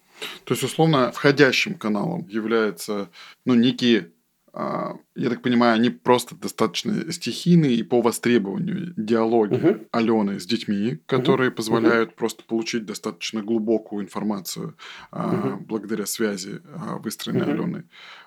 [0.44, 3.10] То есть, условно, входящим каналом является,
[3.46, 4.12] ну, некие,
[4.54, 9.88] я так понимаю, они просто достаточно стихийные и по востребованию диалоги Мгм.
[9.92, 14.76] Алены с детьми, которые позволяют просто получить достаточно глубокую информацию
[15.12, 15.66] а, Мгм.
[15.66, 17.52] благодаря связи, а, выстроенной Мгм.
[17.54, 17.84] Аленой.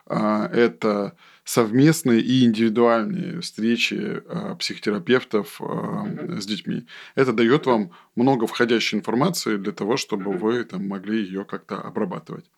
[0.07, 6.07] А, это совместные и индивидуальные встречи а, психотерапевтов а,
[6.41, 6.87] с детьми.
[7.15, 12.51] Это дает вам много входящей информации для того, чтобы вы там могли ее как-то обрабатывать.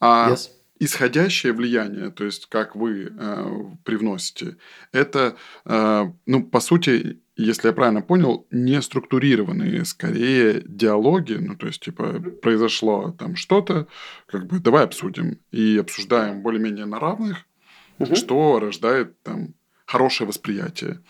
[0.00, 0.48] А Yes.
[0.80, 3.46] Исходящее влияние, то есть как вы э,
[3.84, 4.56] привносите,
[4.92, 11.66] это, э, ну, по сути, если я правильно понял, не структурированные, скорее диалоги, ну, то
[11.66, 13.86] есть, типа, произошло там что-то,
[14.26, 17.44] как бы, давай обсудим, и обсуждаем более-менее на равных,
[17.98, 18.16] Мгм.
[18.16, 19.54] что рождает там
[19.84, 21.00] хорошее восприятие.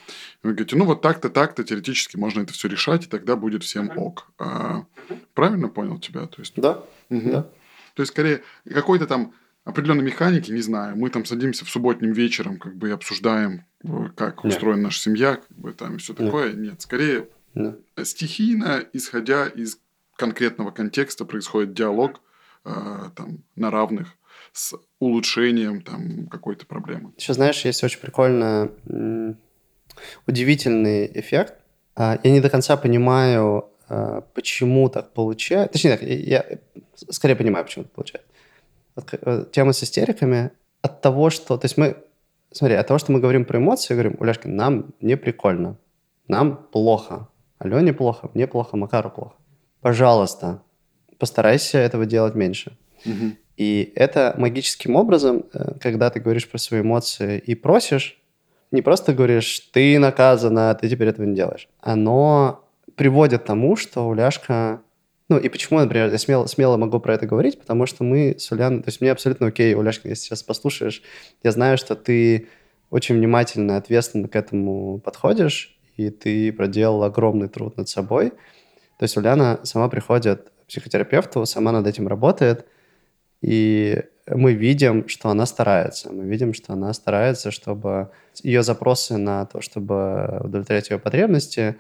[0.43, 3.63] И Вы говорите, ну вот так-то, так-то, теоретически можно это все решать, и тогда будет
[3.63, 4.33] всем ок.
[4.39, 4.85] А,
[5.35, 6.27] правильно понял тебя?
[6.27, 7.31] То есть, Да, Мгм.
[7.31, 7.43] да.
[7.95, 9.33] то есть, скорее, какой-то там
[9.71, 13.89] определенной механики, не знаю, мы там садимся в субботним вечером, как бы и обсуждаем, э,
[14.17, 14.55] как Нет.
[14.55, 16.23] устроена наша семья, как бы там и все Нет.
[16.23, 16.53] такое.
[16.53, 17.77] Нет, скорее да.
[18.05, 19.79] стихийно, исходя из
[20.17, 22.21] конкретного контекста, происходит диалог
[22.65, 22.71] э,
[23.17, 24.17] там на равных
[24.53, 27.13] с улучшением там какой-то проблемы.
[27.17, 28.71] Еще, знаешь, есть очень прикольно
[30.27, 31.55] удивительный эффект.
[31.95, 35.73] А, Я не до конца понимаю, а, почему так получается.
[35.73, 36.59] Точнее, так, я я
[37.11, 38.30] скорее понимаю, почему так получается.
[38.97, 40.51] Э, Тема с истериками
[40.83, 41.57] от того, что...
[41.57, 41.97] То есть мы...
[42.53, 45.77] Смотри, от того, что мы говорим про эмоции, говорим, Уляшкин, нам не прикольно,
[46.27, 47.29] нам плохо.
[47.59, 49.35] Алене плохо, мне плохо, Макару плохо.
[49.81, 50.63] Пожалуйста,
[51.19, 52.77] постарайся этого делать меньше.
[53.05, 53.37] Мгм.
[53.57, 58.19] И это магическим образом, э, когда ты говоришь про свои эмоции и просишь,
[58.73, 61.69] не просто говоришь, ты наказана, ты теперь этого не делаешь.
[61.81, 62.65] Оно
[62.95, 64.81] приводит к тому, что Уляшка...
[65.31, 68.51] Ну, и почему, например, я смело, смело могу про это говорить, потому что мы с
[68.51, 68.83] Уляной...
[68.83, 71.03] То есть мне абсолютно окей, Уляшка, если сейчас послушаешь,
[71.45, 72.49] я знаю, что ты
[72.91, 78.31] очень внимательно ответственно к этому подходишь, и ты проделал огромный труд над собой.
[78.99, 82.67] То есть Уляна сама приходит к психотерапевту, сама над этим работает,
[83.41, 86.11] и мы видим, что она старается.
[86.13, 88.11] Мы видим, что она старается, чтобы
[88.43, 91.77] ее запросы на то, чтобы удовлетворять ее потребности,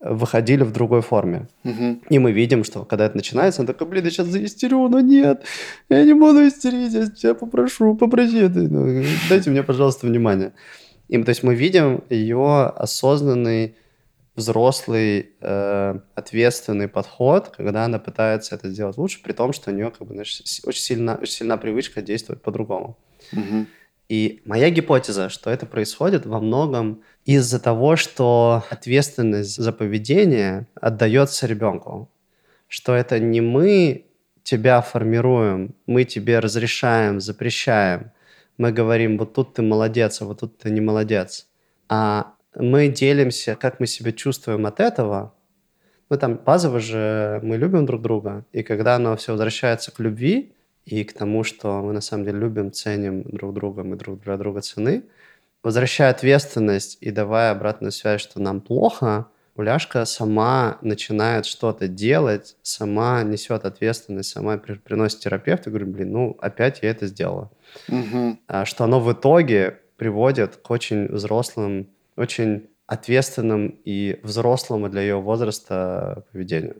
[0.00, 1.46] выходили в другой форме.
[1.62, 2.02] Мгм.
[2.08, 5.44] И мы видим, что когда это начинается, он такой, блин, я сейчас заистерю, но нет,
[5.90, 10.52] я не буду истерить, я тебя попрошу, попроси, ну, дайте мне, пожалуйста, внимание.
[11.08, 13.74] И, то есть мы видим ее осознанный,
[14.36, 19.90] взрослый, э, ответственный подход, когда она пытается это сделать лучше, при том, что у нее
[19.90, 22.96] как бы, знаешь, очень, сильна, очень сильна привычка действовать по-другому.
[23.32, 23.66] Мгм.
[24.10, 31.46] И моя гипотеза, что это происходит во многом из-за того, что ответственность за поведение отдается
[31.46, 32.10] ребенку.
[32.66, 34.06] Что это не мы
[34.42, 38.10] тебя формируем, мы тебе разрешаем, запрещаем.
[38.58, 41.46] Мы говорим, вот тут ты молодец, а вот тут ты не молодец.
[41.88, 45.34] А мы делимся, как мы себя чувствуем от этого.
[46.08, 48.44] Ну, там базово же мы любим друг друга.
[48.50, 50.52] И когда оно все возвращается к любви,
[50.90, 54.36] и к тому, что мы на самом деле любим, ценим друг друга, мы друг для
[54.36, 55.04] друга цены,
[55.62, 59.26] возвращая ответственность и давая обратную связь, что нам плохо,
[59.56, 65.70] Уляшка сама начинает что-то делать, сама несет ответственность, сама при, приносит терапевту.
[65.70, 67.50] Говорю, блин, ну опять я это сделала.
[67.88, 68.38] Угу.
[68.64, 76.24] Что оно в итоге приводит к очень взрослым, очень ответственным и взрослому для ее возраста
[76.32, 76.76] поведению.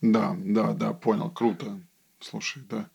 [0.00, 1.80] Да, да, да, понял, круто.
[2.20, 2.88] Слушай, да.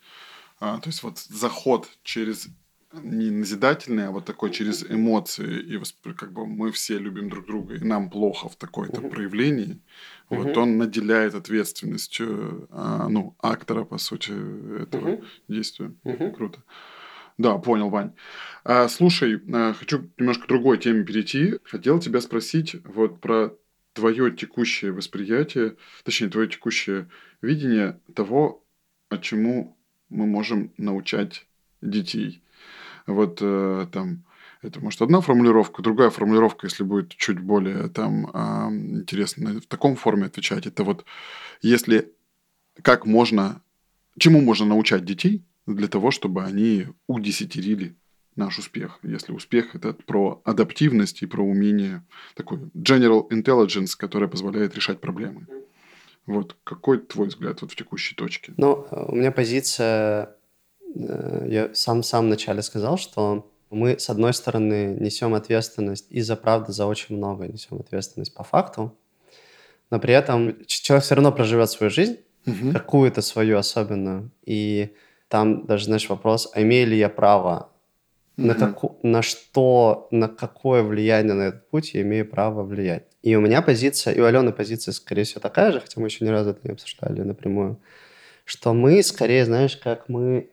[0.60, 2.50] А, то есть вот заход через
[2.94, 5.80] не назидательный, а вот такой через эмоции, и
[6.14, 9.82] как бы мы все любим друг друга, и нам плохо в такой-то проявлении,
[10.30, 14.32] вот он наделяет ответственностью, а, ну, актора, по сути,
[14.82, 15.94] этого действия.
[16.36, 16.64] Круто.
[17.38, 18.14] Да, понял, Вань.
[18.64, 21.60] А, слушай, а, хочу немножко к другой теме перейти.
[21.64, 23.54] Хотел тебя спросить вот про
[23.94, 27.10] твое текущее восприятие, точнее, твое текущее
[27.42, 28.64] видение того,
[29.22, 29.77] чему
[30.10, 31.46] мы можем научать
[31.82, 32.42] детей.
[33.06, 34.24] Вот э, там
[34.62, 38.40] это может одна формулировка, другая формулировка, если будет чуть более там э,
[39.00, 41.06] интересно в таком форме отвечать, это вот
[41.62, 42.12] если
[42.82, 43.62] как можно,
[44.18, 47.96] чему можно научать детей для того, чтобы они удесятерили
[48.36, 49.00] наш успех.
[49.04, 52.06] Если успех это про адаптивность и про умение
[52.36, 55.48] такой general intelligence, которая позволяет решать проблемы.
[56.28, 58.54] Вот какой твой взгляд вот в текущей точке?
[58.58, 60.38] Ну, у меня позиция
[60.96, 66.22] Э, я сам в самом начале сказал, что мы, с одной стороны, несем ответственность и
[66.22, 68.96] за правду за очень много несем ответственность по факту,
[69.90, 72.72] но при этом человек все равно проживет свою жизнь, угу.
[72.72, 74.94] какую-то свою особенную, и
[75.28, 77.70] там даже, знаешь, вопрос, а имею ли я право,
[78.38, 83.06] на, как, на что, на какое влияние на этот путь я имею право влиять.
[83.24, 86.24] И у меня позиция, и у Алены позиция, скорее всего, такая же, хотя мы еще
[86.24, 87.80] ни разу это не обсуждали напрямую,
[88.46, 90.50] что мы, скорее, знаешь, как мы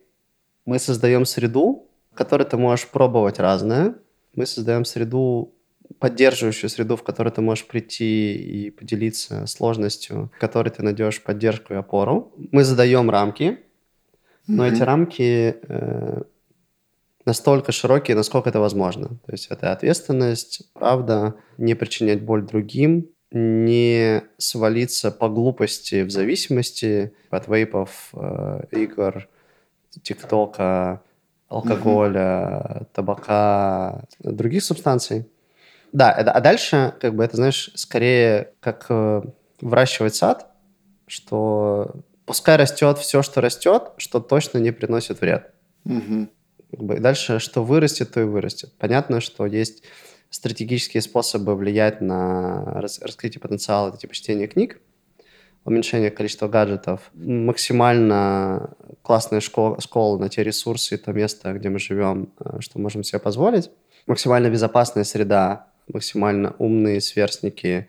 [0.66, 3.94] мы создаем среду, в которой ты можешь пробовать разное.
[4.34, 5.52] Мы создаем среду,
[5.98, 11.74] поддерживающую среду, в которой ты можешь прийти и поделиться сложностью, в которой ты найдешь поддержку
[11.74, 12.32] и опору.
[12.50, 13.58] Мы задаем рамки,
[14.46, 14.72] но mm-hmm.
[14.72, 16.22] эти рамки э,
[17.24, 19.08] настолько широкие, насколько это возможно.
[19.08, 27.12] То есть это ответственность, правда, не причинять боль другим, не свалиться по глупости в зависимости
[27.30, 29.28] от вейпов, э, игр,
[30.02, 31.02] тиктока,
[31.48, 35.26] алкоголя, табака, других субстанций.
[35.92, 39.22] Да, а дальше, как бы, это, знаешь, скорее как э,
[39.60, 40.50] выращивать сад,
[41.06, 41.92] что
[42.26, 45.52] пускай растет все, что растет, что точно не приносит вред.
[45.84, 46.28] Угу.
[46.74, 48.72] Как бы, дальше, что вырастет, то и вырастет.
[48.78, 49.84] Понятно, что есть
[50.30, 54.80] стратегические способы влиять на раскрытие потенциала, это типа чтение книг,
[55.64, 58.70] уменьшение количества гаджетов, максимально
[59.02, 63.04] классная школа, школа на те ресурсы и то место, где мы живем, э, что можем
[63.04, 63.70] себе позволить,
[64.06, 67.88] максимально безопасная среда, максимально умные сверстники.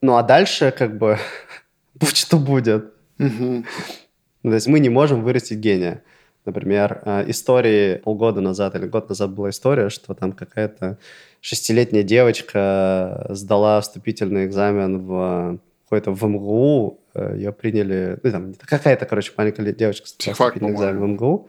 [0.00, 1.18] Ну а дальше как бы
[1.94, 2.92] будь что будет.
[3.18, 6.02] То есть мы не можем вырастить гения.
[6.44, 10.98] Например, э, истории полгода назад или год назад была история, что там какая-то
[11.40, 19.06] шестилетняя девочка сдала вступительный экзамен в какой-то в МГУ, э, ее приняли, ну, там, какая-то,
[19.06, 21.48] короче, маленькая девочка Психфак, экзамен в МГУ.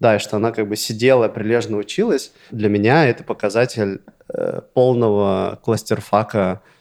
[0.00, 2.32] Да, и что она как бы сидела, прилежно училась.
[2.50, 6.73] Для меня это показатель э, полного кластерфака э,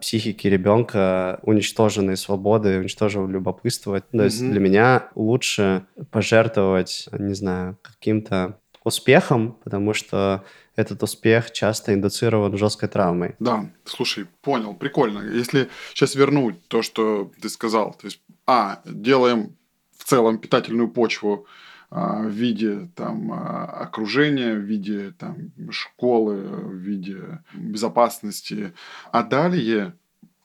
[0.00, 4.00] психики ребенка, уничтоженной свободы, уничтоженного любопытства.
[4.00, 4.24] То mm-hmm.
[4.24, 10.44] есть для меня лучше пожертвовать, не знаю, каким-то успехом, потому что
[10.76, 13.34] этот успех часто индуцирован жесткой травмой.
[13.38, 15.20] Да, слушай, понял, прикольно.
[15.20, 19.56] Если сейчас вернуть то, что ты сказал, то есть, а, делаем
[19.96, 21.46] в целом питательную почву
[21.94, 28.72] в виде там а, окружения, в виде там школы, в виде безопасности,
[29.10, 29.94] а далее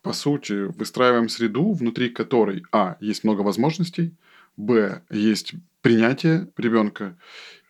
[0.07, 4.13] по сути, выстраиваем среду, внутри которой, а, есть много возможностей,
[4.55, 7.17] б, есть принятие ребенка,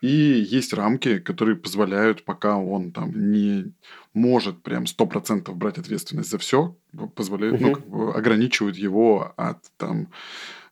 [0.01, 3.73] и есть рамки, которые позволяют, пока он там не
[4.13, 6.75] может прям сто процентов брать ответственность за все,
[7.15, 7.63] позволяют, угу.
[7.63, 10.09] ну, как бы ограничивают его от там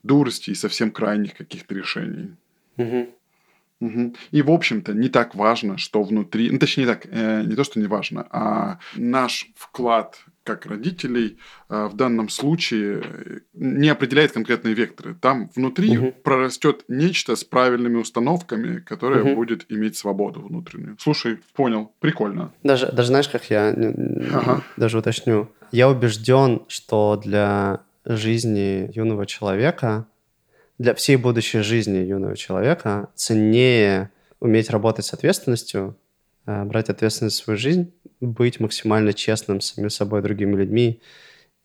[0.04, 2.36] дурости и совсем крайних каких-то решений.
[2.78, 3.08] Угу.
[3.82, 4.14] Угу.
[4.32, 6.50] И, в общем-то, не так важно, что внутри...
[6.50, 11.88] Ну, точнее, так, э, не то, что не важно, а наш вклад как родителей э,
[11.92, 15.16] в данном случае э, не определяет конкретные векторы.
[15.16, 16.14] Там внутри угу.
[16.24, 19.36] прорастет нечто с правильными установками, которое угу.
[19.36, 20.96] будет иметь свободу внутреннюю.
[21.00, 22.54] Слушай, понял, прикольно.
[22.64, 23.76] Даже, даже знаешь, как я
[24.34, 24.64] ага.
[24.78, 25.50] даже уточню.
[25.72, 30.06] Я убежден, что для жизни юного человека
[30.78, 35.98] для всей будущей жизни юного человека ценнее уметь работать с ответственностью,
[36.46, 41.02] э, брать ответственность в свою жизнь, быть максимально честным с самим собой, другими людьми,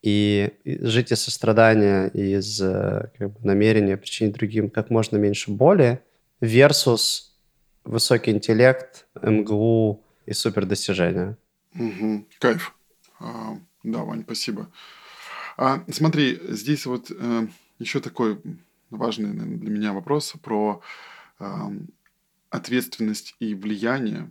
[0.03, 6.01] и жить из сострадания, из э, как бы, намерения причинить другим как можно меньше боли,
[6.41, 7.31] versus
[7.85, 11.37] высокий интеллект, МГУ и супердостижения.
[11.75, 12.27] Угу.
[12.39, 12.75] Кайф.
[13.19, 14.71] А, да, Вань, спасибо.
[15.57, 17.47] А, смотри, здесь вот э,
[17.79, 18.41] еще такой
[18.91, 20.83] важный для меня вопрос про
[22.51, 24.31] ответственность и влияние.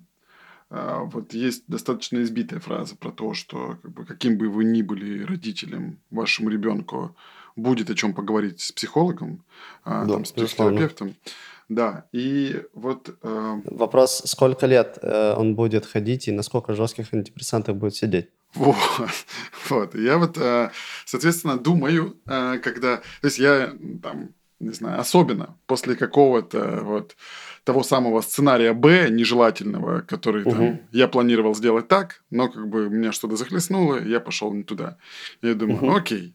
[0.69, 4.81] Э, вот есть достаточно избитая фраза про то, что как бы, каким бы вы ни
[4.81, 7.15] были родителем, вашему ребенку
[7.55, 9.43] будет о чем поговорить с психологом,
[9.85, 11.15] э, да, там, с психотерапевтом.
[11.69, 13.15] Да, и вот...
[13.21, 13.61] Э...
[13.65, 18.29] Вопрос, сколько лет э, он будет ходить и на сколько жестких антидепрессантов будет сидеть?
[18.55, 18.75] Вот,
[19.69, 19.93] вот.
[19.93, 20.71] Я вот, э,
[21.05, 22.97] соответственно, думаю, э, когда...
[22.97, 24.29] То есть я там,
[24.59, 27.15] не знаю, особенно после какого-то вот
[27.63, 30.51] того самого сценария Б нежелательного, который угу.
[30.51, 34.97] там я планировал сделать так, но как бы меня что-то захлестнуло, я пошел не туда.
[35.41, 35.95] Я думаю, угу.
[35.95, 36.33] окей,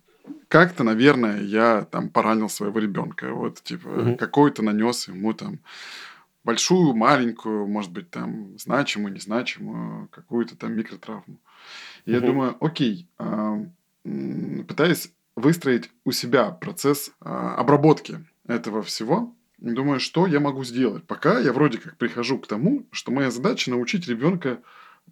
[0.48, 3.32] как-то, наверное, я там поранил своего ребенка.
[3.32, 4.16] Вот, типа, угу.
[4.16, 5.60] какой-то нанес ему там
[6.44, 11.38] большую, маленькую, может быть, там, значимую, незначимую, какую-то там микротравму.
[12.06, 12.20] И угу.
[12.20, 13.66] я думаю, окей, э,
[14.68, 21.04] пытаясь выстроить у себя процесс э, обработки этого всего, думаю, что я могу сделать.
[21.04, 24.60] Пока я вроде как прихожу к тому, что моя задача научить ребенка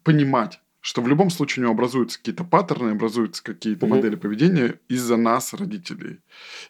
[0.02, 3.96] понимать, что в любом случае у него образуются какие-то паттерны, образуются какие-то угу.
[3.96, 6.20] модели поведения из-за нас, родителей.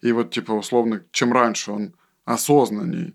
[0.02, 1.94] И вот, типа, условно, чем раньше он
[2.24, 3.14] осознанней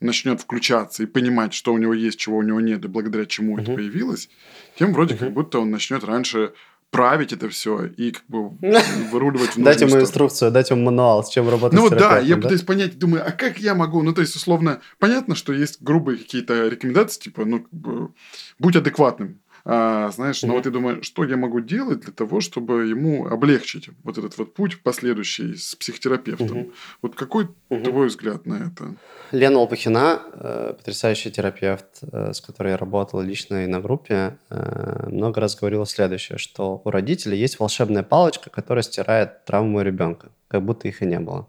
[0.00, 3.54] начнет включаться и понимать, что у него есть, чего у него нет, и благодаря чему
[3.54, 3.62] угу.
[3.62, 4.28] это появилось,
[4.76, 5.24] тем вроде угу.
[5.24, 6.52] как будто он начнет раньше
[6.92, 8.50] править это все и как бы
[9.10, 12.62] выруливать в Дать ему инструкцию, дать ему мануал, с чем работать Ну да, я пытаюсь
[12.62, 14.02] понять, думаю, а как я могу?
[14.02, 18.14] Ну, то есть, условно, понятно, что есть грубые какие-то рекомендации, типа, ну,
[18.58, 20.46] будь адекватным, а, знаешь, mm-hmm.
[20.48, 24.36] но вот я думаю, что я могу делать для того, чтобы ему облегчить вот этот
[24.38, 26.58] вот путь последующий с психотерапевтом.
[26.58, 26.72] Mm-hmm.
[27.02, 27.84] Вот какой mm-hmm.
[27.84, 28.94] твой взгляд на это?
[29.30, 35.08] Лена Лопухина, э, потрясающий терапевт, э, с которой я работал лично и на группе, э,
[35.08, 40.62] много раз говорила следующее, что у родителей есть волшебная палочка, которая стирает травму ребенка, как
[40.64, 41.48] будто их и не было.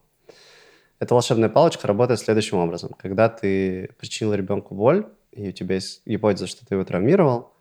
[1.00, 2.92] Эта волшебная палочка работает следующим образом.
[2.98, 7.53] Когда ты причинил ребенку боль, и у тебя есть гипотеза, что ты его травмировал,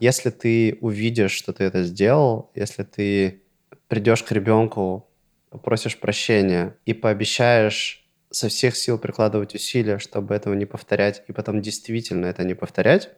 [0.00, 3.42] если ты увидишь, что ты это сделал, если ты
[3.88, 5.08] придешь к ребенку,
[5.50, 11.60] попросишь прощения и пообещаешь со всех сил прикладывать усилия, чтобы этого не повторять, и потом
[11.60, 13.10] действительно это не повторять,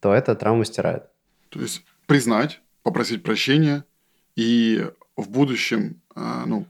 [0.00, 1.04] то это травму стирает.
[1.48, 3.84] То есть признать, попросить прощения
[4.36, 4.86] и
[5.16, 6.66] в будущем, а, ну,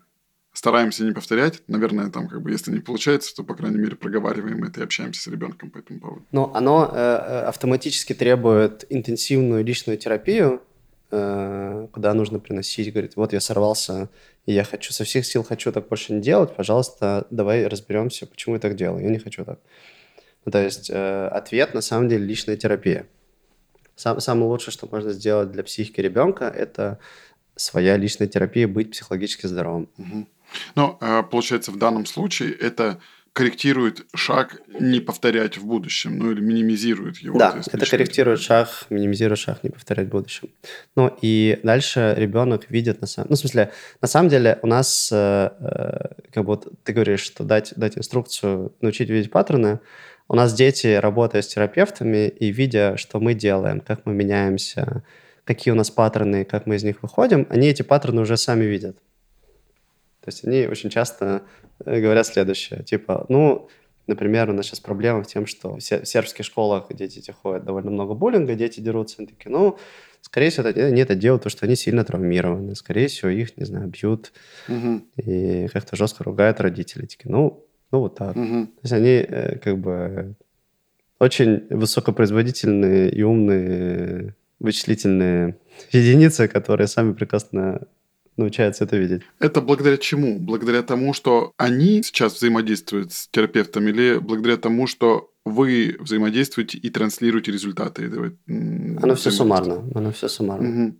[0.58, 1.62] стараемся не повторять.
[1.68, 5.22] Наверное, там, как бы, если не получается, то, по крайней мере, проговариваем это и общаемся
[5.22, 6.26] с ребенком по этому поводу.
[6.32, 10.60] Но оно э, э, автоматически требует интенсивную личную терапию,
[11.12, 14.08] э, куда нужно приносить, говорит, вот я сорвался,
[14.46, 18.56] и я хочу, со всех сил хочу так больше не делать, пожалуйста, давай разберемся, почему
[18.56, 19.60] я так делаю, я не хочу так.
[20.44, 23.06] Ну, то есть э, ответ, на самом деле, личная терапия.
[23.94, 26.98] Сам, самое лучшее, что можно сделать для психики ребенка, это
[27.54, 29.88] своя личная терапия, быть психологически здоровым.
[29.98, 30.26] Угу.
[30.74, 32.98] Но, э, получается, в данном случае это
[33.38, 37.38] корректирует шаг не повторять в будущем, ну или минимизирует его.
[37.38, 40.48] Да, это корректирует шаг, минимизирует шаг не повторять в будущем.
[40.96, 43.28] Ну и дальше ребенок видит на самом...
[43.30, 43.70] Ну, в смысле,
[44.00, 45.98] на самом деле у нас, э, э,
[46.32, 49.78] как бы вот ты говоришь, что дать, дать инструкцию, научить видеть паттерны,
[50.26, 55.04] у нас дети, работая с терапевтами и видя, что мы делаем, как мы меняемся,
[55.44, 58.98] какие у нас паттерны, как мы из них выходим, они эти паттерны уже сами видят.
[60.28, 61.42] То есть они очень часто
[61.86, 63.68] э, говорят следующее, типа, ну,
[64.06, 67.90] например, у нас сейчас проблема в тем, что в сербских школах дети эти ходят довольно
[67.90, 69.78] много буллинга, дети дерутся, они такие, ну,
[70.20, 73.64] скорее всего, это, они это делают, потому что они сильно травмированы, скорее всего, их, не
[73.64, 74.32] знаю, бьют
[74.68, 75.00] угу.
[75.16, 77.06] и как-то жестко ругают родители.
[77.06, 78.36] Такие, ну, ну вот так.
[78.36, 78.66] Угу.
[78.66, 80.34] То есть они э, как бы
[81.18, 85.56] очень высокопроизводительные и умные вычислительные
[85.90, 87.86] единицы, которые сами прекрасно
[88.38, 89.22] научаются это видеть.
[89.40, 90.38] Это благодаря чему?
[90.38, 96.90] Благодаря тому, что они сейчас взаимодействуют с терапевтом или благодаря тому, что вы взаимодействуете и
[96.90, 99.90] транслируете результаты этого Оно все суммарно.
[99.94, 100.68] Оно все суммарно.
[100.68, 100.96] Угу.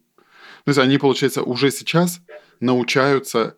[0.65, 2.21] То есть они, получается, уже сейчас
[2.61, 3.57] научаются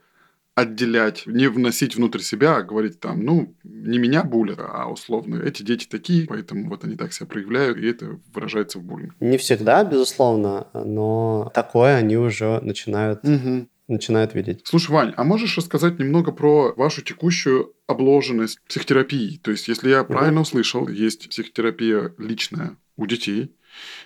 [0.55, 5.63] отделять, не вносить внутрь себя, а говорить там, ну, не меня булят, а условно, эти
[5.63, 9.15] дети такие, поэтому вот они так себя проявляют, и это выражается в буллинге.
[9.21, 13.69] Не всегда, безусловно, но такое они уже начинают угу.
[13.89, 14.63] начинают видеть.
[14.65, 19.39] Слушай, Вань, а можешь рассказать немного про вашу текущую обложенность психотерапией?
[19.39, 23.55] То есть, если я правильно услышал, есть психотерапия личная у детей,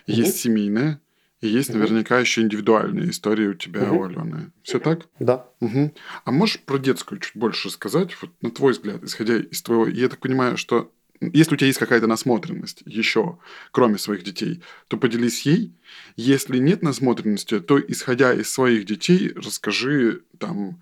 [0.07, 1.01] есть семейная,
[1.45, 3.97] и есть наверняка еще индивидуальные истории у тебя, Мгм.
[3.97, 4.51] у Алены.
[4.63, 5.07] Все так?
[5.19, 5.47] Да.
[5.59, 5.93] Мгм.
[6.23, 9.87] А можешь про детскую чуть больше сказать, вот на твой взгляд, исходя из твоего...
[9.87, 10.91] Я так понимаю, что
[11.21, 13.37] если у тебя есть какая-то насмотренность еще,
[13.71, 15.73] кроме своих детей, то поделись ей.
[16.17, 20.81] Если нет насмотренности, то, исходя из своих детей, расскажи там,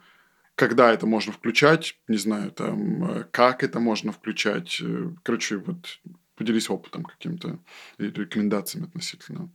[0.55, 4.80] когда это можно включать, не знаю, там, э, как это можно включать.
[4.82, 5.99] Э, Короче, вот
[6.36, 7.59] поделись опытом каким-то
[7.99, 9.49] и рекомендациями относительно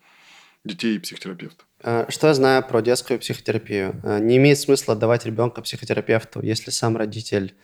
[0.65, 1.65] детей и психотерапевта.
[1.83, 4.01] Э, Что я знаю про детскую психотерапию?
[4.03, 7.55] Э, Не имеет смысла отдавать ребенка психотерапевту, если сам родитель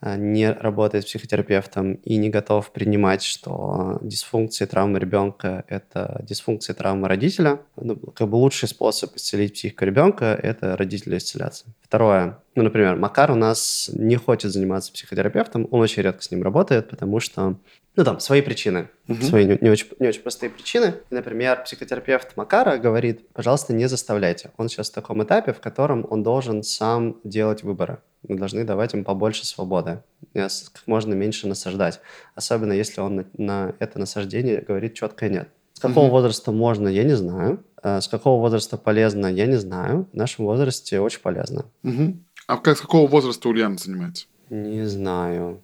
[0.00, 7.08] э, не работает психотерапевтом и не готов принимать, что дисфункции травмы ребенка– это дисфункции травмы
[7.08, 7.60] родителя.
[7.76, 11.66] Ну, как бы лучший способ исцелить психику ребенка– это родителя исцеляться.
[11.82, 12.38] Второе.
[12.56, 16.90] Ну, например, Макар у нас не хочет заниматься психотерапевтом, он очень редко с ним работает,
[16.90, 17.58] потому что,
[17.96, 19.22] ну, там, свои причины, Мгм.
[19.22, 20.94] свои не, не очень, не очень простые причины.
[21.10, 24.50] И, например, психотерапевт Макара говорит, пожалуйста, не заставляйте.
[24.56, 27.98] Он сейчас в таком этапе, в котором он должен сам делать выборы.
[28.28, 30.02] Мы должны давать ему побольше свободы,
[30.34, 32.00] ос- как можно меньше насаждать.
[32.34, 35.48] Особенно если он на, на это насаждение говорит четко нет.
[35.74, 36.12] С какого Мгм.
[36.12, 37.64] возраста можно, я не знаю.
[37.82, 40.06] Э, С какого возраста полезно, я не знаю.
[40.12, 41.64] В нашем возрасте очень полезно.
[41.82, 42.24] Мгм.
[42.46, 44.26] А как, с какого возраста Ульяна занимается?
[44.50, 45.60] Не знаю.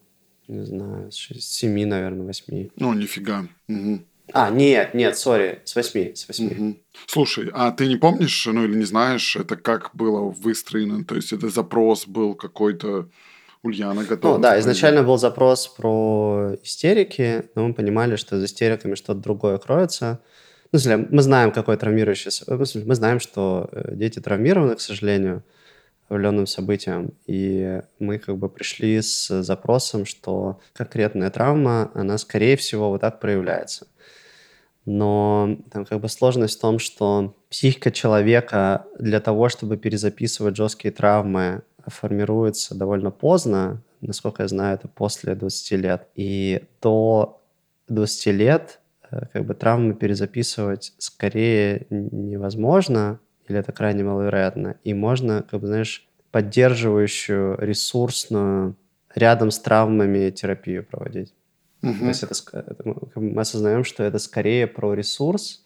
[0.49, 1.13] Не знаю.
[1.13, 2.71] С шести- семи, наверное, восьми.
[2.77, 3.47] Ну, нифига.
[3.69, 4.05] Мгм.
[4.33, 6.49] А, нет, нет, сори, с восьми, с восьми.
[6.49, 6.79] Мгм.
[7.07, 11.05] Слушай, а ты не помнишь, ну или не знаешь, это как было выстроено?
[11.05, 13.09] То есть это запрос был какой-то
[13.63, 14.37] Ульяна готова?
[14.37, 19.59] Ну да, изначально был запрос про истерики, но мы понимали, что за истериками что-то другое
[19.59, 20.21] кроется.
[20.73, 20.79] Ну,
[21.11, 22.31] мы знаем, какой травмирующий...
[22.85, 25.43] Мы знаем, что э, дети травмированы, к сожалению,
[26.09, 27.13] определенным событием.
[27.27, 33.21] И мы как бы пришли с запросом, что конкретная травма, она, скорее всего, вот так
[33.21, 33.87] проявляется.
[34.87, 40.93] Но там как бы сложность в том, что психика человека для того, чтобы перезаписывать жесткие
[40.93, 43.83] травмы, формируется довольно поздно.
[44.01, 46.09] Насколько я знаю, это после 20 лет.
[46.15, 47.41] И до
[47.89, 48.81] 20 лет
[49.11, 54.77] э, как бы травмы перезаписывать скорее невозможно, или это крайне маловероятно.
[54.85, 58.77] И можно, как бы, знаешь, поддерживающую, ресурсную,
[59.15, 61.35] рядом с травмами терапию проводить.
[61.83, 62.01] Мгм.
[62.01, 62.35] То есть это,
[63.15, 65.65] мы осознаем, что это скорее про ресурс,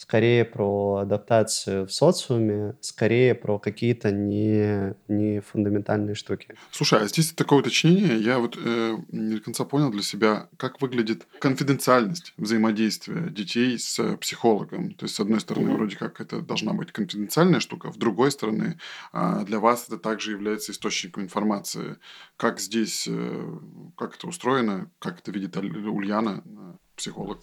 [0.00, 6.54] скорее про адаптацию в социуме, скорее про какие-то не, не фундаментальные штуки.
[6.70, 10.80] Слушай, а здесь такое уточнение, я вот э, не до конца понял для себя, как
[10.80, 14.94] выглядит конфиденциальность взаимодействия детей с э, психологом.
[14.94, 15.76] То есть, с одной стороны, Мгм.
[15.76, 18.78] вроде как это должна быть конфиденциальная штука, с другой стороны,
[19.12, 21.98] а, для вас это также является источником информации.
[22.38, 23.58] Как здесь, э,
[23.98, 27.38] как это устроено, как это видит Ульяна, э, психолог?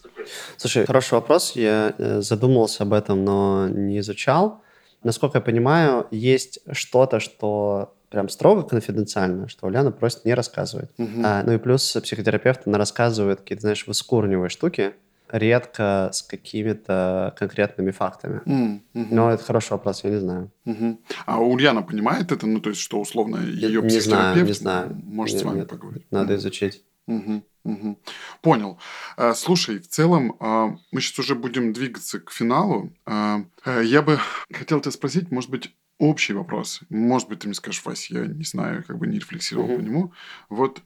[0.56, 1.52] Слушай, хороший вопрос.
[1.56, 4.62] Я э, задумывался об этом, но не изучал.
[5.02, 10.90] Насколько я понимаю, есть что-то, что прям строго конфиденциально, что Ульяна просит не рассказывать.
[10.98, 11.22] Мгм.
[11.24, 14.94] А, ну и плюс психотерапевт, она рассказывает какие-то, знаешь, выскурнивые штуки,
[15.30, 18.40] редко с какими-то конкретными фактами.
[18.46, 19.14] М, мгм.
[19.14, 20.50] Но это хороший вопрос, я не знаю.
[20.64, 21.00] Мгм.
[21.26, 22.46] А Ульяна понимает это?
[22.46, 25.02] Ну, то есть, что условно ее не знаю, психотерапевт не знаю.
[25.04, 26.06] может Нет, с вами нет, поговорить?
[26.10, 26.36] Надо Мгм.
[26.36, 26.82] изучить.
[27.08, 27.98] Мгм, мгм.
[28.42, 28.78] Понял.
[29.16, 32.92] А, Слушай, в целом, а, мы сейчас уже будем двигаться к финалу.
[33.06, 33.42] А,
[33.82, 34.18] Я бы
[34.52, 36.80] хотел тебя спросить, может быть, общий вопрос.
[36.90, 39.76] Может быть, ты мне скажешь, Вась, я не знаю, как бы не рефлексировал Мгм.
[39.78, 40.12] по нему.
[40.50, 40.82] Вот,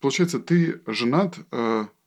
[0.00, 1.38] получается, ты женат,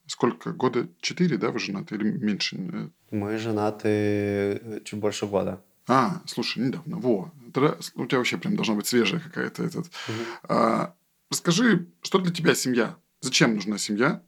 [0.05, 2.57] сколько, года четыре, да, вы женаты или меньше?
[2.57, 5.63] Э, Мы женаты э, чуть больше года.
[5.87, 7.31] А, слушай, недавно, во.
[7.53, 9.85] Тогда у тебя вообще прям должна быть свежая какая-то этот.
[10.07, 10.17] Мгм.
[10.49, 10.93] А,
[11.31, 12.97] расскажи, что для тебя семья?
[13.27, 14.23] Зачем нужна семья?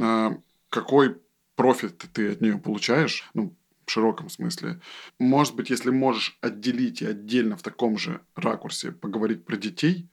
[0.00, 0.34] А,
[0.70, 1.20] какой
[1.56, 3.28] профит ты от нее получаешь?
[3.34, 4.80] Ну, в широком смысле.
[5.18, 10.08] Может быть, если можешь отделить и отдельно в таком же ракурсе поговорить про детей,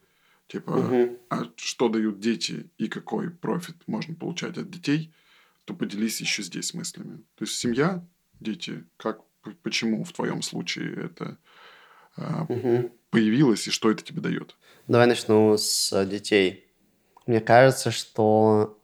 [0.47, 1.17] типа, Мгм.
[1.29, 5.13] а что дают дети и какой профит можно получать от детей,
[5.63, 7.23] то поделись еще здесь мыслями.
[7.35, 8.05] То есть семья,
[8.41, 9.21] дети, как,
[9.63, 11.37] почему в твоем случае это
[12.17, 12.91] Мгм.
[13.09, 14.57] появилось и что это тебе дает?
[14.89, 16.67] Давай начну с детей.
[17.25, 18.79] Мне кажется, что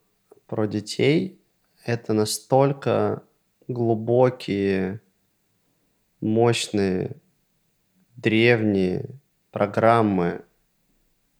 [0.46, 1.42] про детей
[1.84, 3.24] это настолько
[3.68, 5.02] глубокие,
[6.22, 7.18] мощные,
[8.16, 9.10] древние
[9.52, 10.44] программы,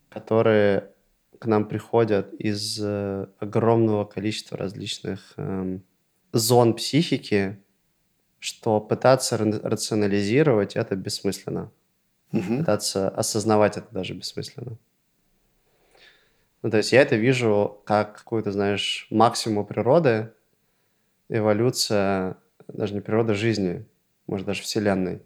[0.10, 0.92] которые
[1.40, 5.84] к нам приходят из э, огромного количества различных эм,
[6.34, 7.62] зон психики,
[8.40, 11.72] что пытаться ра- рационализировать это бессмысленно.
[12.32, 12.60] Мгм.
[12.60, 14.78] Пытаться осознавать это даже бессмысленно.
[16.64, 20.32] Ну, то есть я это вижу как какую-то, знаешь, максимум природы,
[21.30, 23.86] эволюция, даже не природы жизни,
[24.28, 25.22] может, даже Вселенной.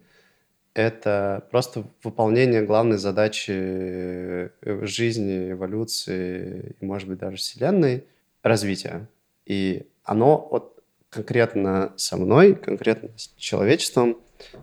[0.74, 4.50] Это просто выполнение главной задачи э,
[4.86, 8.04] жизни, эволюции и, может быть, даже Вселенной–
[8.42, 9.08] развития.
[9.46, 10.78] И оно вот
[11.10, 14.18] конкретно со мной, конкретно с человечеством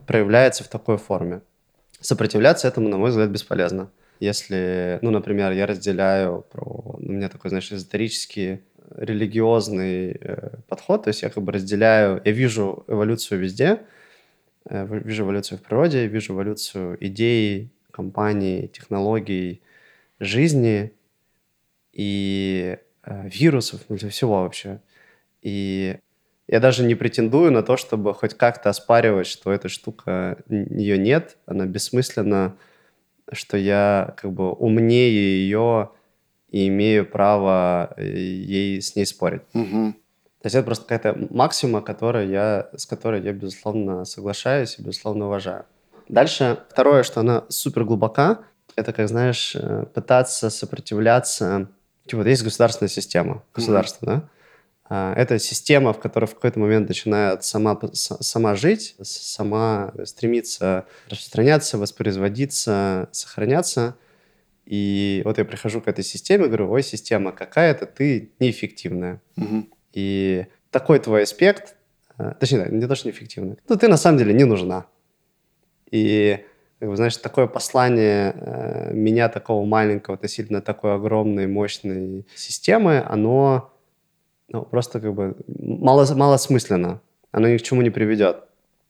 [0.06, 1.41] проявляется в такой форме.
[2.00, 3.91] Сопротивляться этому, на мой взгляд, бесполезно.
[4.20, 6.98] Если, ну, например, я разделяю про...
[7.00, 8.62] ну, У меня такой, знаешь, эзотерический,
[8.96, 13.82] религиозный э, подход, то есть я как бы разделяю, я вижу эволюцию везде,
[14.66, 19.62] э, вижу эволюцию в природе, вижу эволюцию идей, компаний, технологий,
[20.20, 20.91] жизни
[21.94, 24.82] и э, вирусов, ну, всего вообще.
[25.41, 25.98] И
[26.48, 31.38] я даже не претендую на то, чтобы хоть как-то оспаривать, что эта штука, ее нет,
[31.46, 32.58] она бессмысленна,
[33.31, 35.91] что я как бы умнее ее
[36.49, 39.41] и имею право э, ей с ней спорить.
[39.53, 39.93] Мгм.
[40.41, 45.27] То есть это просто какая-то максима, которая я, с которой я, безусловно, соглашаюсь и, безусловно,
[45.27, 45.65] уважаю.
[46.07, 48.39] Дальше, второе, что она супер глубока,
[48.76, 51.68] это, как знаешь, э, пытаться сопротивляться...
[52.06, 54.23] Типа, вот есть государственная система, государство, да?
[54.90, 61.78] А, Это система, в которой в какой-то момент начинает сама, сама жить, сама стремиться распространяться,
[61.78, 63.95] воспроизводиться, сохраняться.
[64.66, 69.22] И вот я прихожу к этой системе, говорю, ой, система какая-то, ты неэффективная.
[69.36, 69.70] Мгм.
[69.94, 71.76] И такой твой аспект,
[72.18, 74.86] э, точнее, не то, что неэффективный, ну, ты на самом деле не нужна.
[75.90, 76.45] И,
[76.80, 83.74] как бы, знаешь, такое послание э, меня, такого маленького, относительно такой огромной, мощной системы, оно
[84.52, 87.02] ну, просто как бы мало, малосмысленно.
[87.32, 88.44] Оно ни к чему не приведет.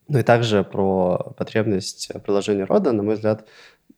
[0.08, 3.48] Ну и также про потребность продолжения рода, на мой взгляд,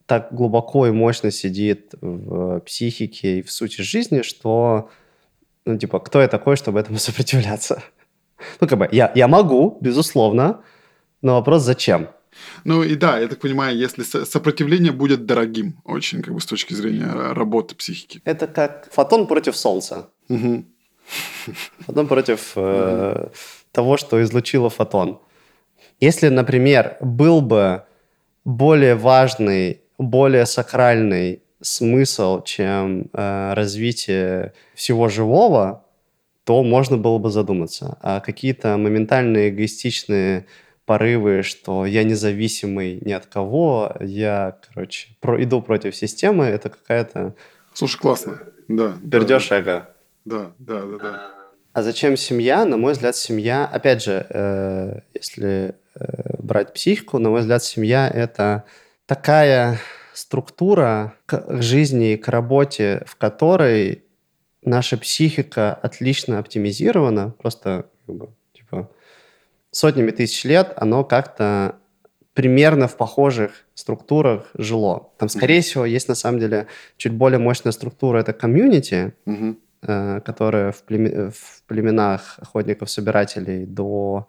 [0.06, 4.90] так глубоко и мощно сидит в психике и в сути жизни, что,
[5.64, 7.82] ну, типа, кто я такой, чтобы этому сопротивляться?
[8.60, 10.60] Ну, как бы, я, я могу, безусловно,
[11.22, 12.08] но вопрос зачем?
[12.64, 16.46] Ну и да, я так понимаю, если со- сопротивление будет дорогим очень, как бы с
[16.46, 18.20] точки зрения ра- работы психики.
[18.24, 20.08] Это как фотон против Солнца.
[20.28, 20.66] Мгм.
[21.86, 23.28] Фотон против э,
[23.72, 25.20] того, что излучило фотон.
[26.00, 27.84] Если, например, был бы
[28.44, 35.84] более важный, более сакральный смысл, чем э, развитие всего живого,
[36.44, 37.98] то можно было бы задуматься.
[38.00, 40.46] А какие-то моментальные эгоистичные
[40.84, 47.36] порывы, что я независимый ни от кого, я, короче, про, иду против системы, это какая-то
[47.74, 48.38] Слушай, классно.
[48.68, 48.96] Да.
[49.00, 49.88] да, пердеж эго.
[50.24, 51.30] Да, да, да, да.
[51.72, 52.64] А зачем семья?
[52.64, 58.08] На мой взгляд, семья, опять же, э, если э, брать психику, на мой взгляд, семья—
[58.14, 58.64] это
[59.06, 59.78] такая
[60.12, 64.04] структура к жизни, к работе, в которой
[64.62, 67.86] наша психика отлично оптимизирована, просто
[68.52, 68.90] типа,
[69.70, 71.76] сотнями тысяч лет оно как-то
[72.34, 75.10] примерно в похожих структурах жило.
[75.18, 76.66] Там, скорее всего, есть на самом деле
[76.96, 79.58] чуть более мощная структура, это комьюнити, Мгм.
[79.82, 84.26] Э, которая в, племе- в племенах охотников-собирателей до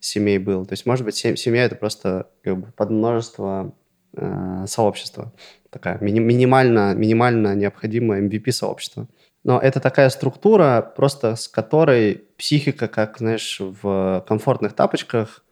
[0.00, 0.66] семей был.
[0.66, 3.74] То есть, может быть, сем- семья это просто как бы подмножество
[4.16, 5.32] э, сообщества.
[5.70, 9.08] Такая мини- минимально, минимально необходимое MVP-сообщество.
[9.44, 15.44] Но это такая структура, просто с которой психика, как, знаешь, в комфортных тапочках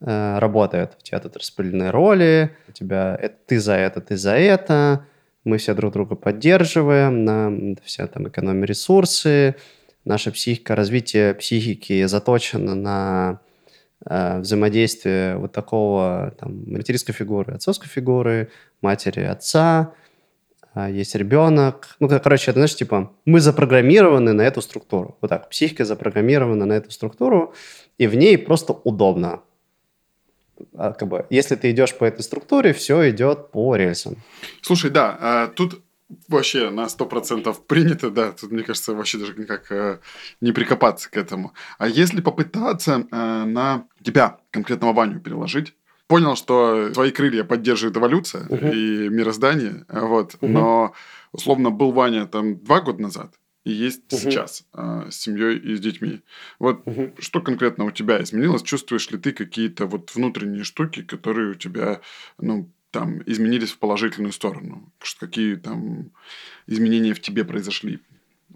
[0.00, 0.96] э, работает.
[0.98, 5.06] У тебя тут распределены роли, у тебя это, ты за это, ты за это,
[5.44, 9.56] мы все друг друга поддерживаем, нам все там экономим ресурсы,
[10.04, 13.40] наша психика, развитие психики заточено на
[14.04, 18.50] э, взаимодействие вот такого там, материнской фигуры, отцовской фигуры,
[18.82, 19.94] матери, отца,
[20.72, 21.96] а, есть ребенок.
[22.00, 25.16] Ну, кор- короче, это, знаешь, типа, мы запрограммированы на эту структуру.
[25.20, 27.54] Вот так, психика запрограммирована на эту структуру,
[27.98, 29.40] и в ней просто удобно.
[30.74, 34.16] А, как бы, если ты идешь по этой структуре, все идет по рельсам.
[34.62, 35.82] Слушай, да, а, тут
[36.28, 39.98] вообще на 100% принято, да, тут, мне кажется, вообще даже никак э,
[40.40, 41.52] не прикопаться к этому.
[41.78, 45.74] А если попытаться э, на тебя, конкретного Ваню, переложить,
[46.08, 48.70] понял, что твои крылья поддерживает эволюция Мгм.
[48.72, 50.52] и мироздание, вот, Мгм.
[50.52, 50.92] но,
[51.32, 53.32] условно, был Ваня там два года назад,
[53.64, 54.20] и есть Мгм.
[54.20, 56.20] сейчас э, с семьей и с детьми.
[56.58, 57.14] Вот Мгм.
[57.18, 58.62] что конкретно у тебя изменилось?
[58.62, 62.00] Чувствуешь ли ты какие-то вот внутренние штуки, которые у тебя,
[62.38, 64.90] ну, там, изменились в положительную сторону?
[65.18, 66.10] Какие там
[66.66, 68.00] изменения в тебе произошли?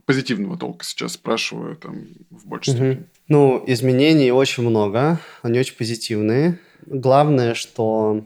[0.06, 2.92] Позитивного толка сейчас спрашиваю, там, в большей Мгм.
[2.92, 3.06] степени.
[3.28, 6.58] Ну, изменений очень много, они очень позитивные.
[6.86, 8.24] Главное, что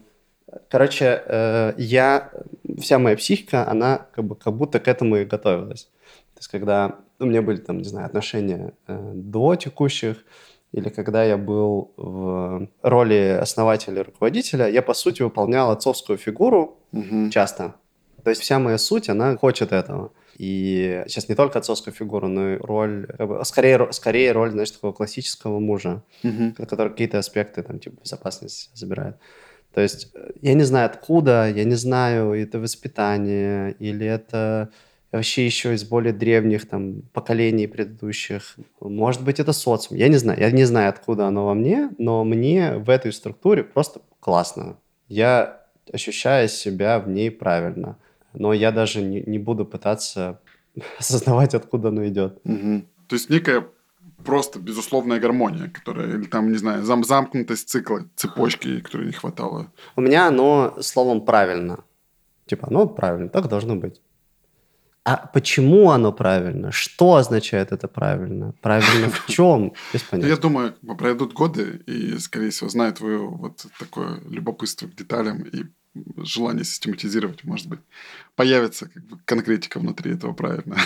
[0.71, 2.31] Короче, э, я,
[2.81, 5.89] вся моя психика, она как, бы, как будто к этому и готовилась.
[6.39, 10.25] То есть, когда у меня были, там, не знаю, отношения э, до текущих,
[10.71, 17.31] или когда я был в роли основателя руководителя, я, по сути, выполнял отцовскую фигуру Мгм.
[17.31, 17.75] часто.
[18.23, 20.13] То есть вся моя суть, она хочет этого.
[20.37, 24.71] И сейчас не только отцовскую фигуру, но и роль, как бы, скорее, скорее роль, знаешь,
[24.71, 26.53] такого классического мужа, Мгм.
[26.53, 29.17] который какие-то аспекты, там, типа, безопасности забирает.
[29.75, 34.69] То есть э, я не знаю откуда, я не знаю, это воспитание или это
[35.13, 38.57] вообще еще из более древних там поколений предыдущих.
[38.81, 39.99] Может быть, это социум.
[39.99, 40.39] Я не знаю.
[40.41, 44.77] Я не знаю, откуда оно во мне, но мне в этой структуре просто классно.
[45.09, 45.63] Я
[45.93, 47.97] ощущаю себя в ней правильно.
[48.35, 50.41] Но я даже не, не буду пытаться
[50.99, 52.41] осознавать, откуда оно идет.
[52.45, 52.87] Мгм.
[53.07, 53.67] То есть некая
[54.25, 59.73] просто безусловная гармония, которая, или там, не знаю, зам замкнутость цикла, цепочки, которой не хватало.
[59.97, 61.85] У меня оно словом правильно.
[62.47, 64.01] Типа, оно правильно, так должно быть.
[65.05, 66.71] А почему оно правильно?
[66.71, 68.55] Что означает это правильно?
[68.61, 69.73] Правильно в чем?
[70.13, 70.27] Ну.
[70.27, 75.65] Я думаю, пройдут годы, и, скорее всего, зная твое вот такое любопытство к деталям и
[76.19, 77.81] желание систематизировать, может быть,
[78.37, 80.77] появится как бы конкретика внутри этого правильно.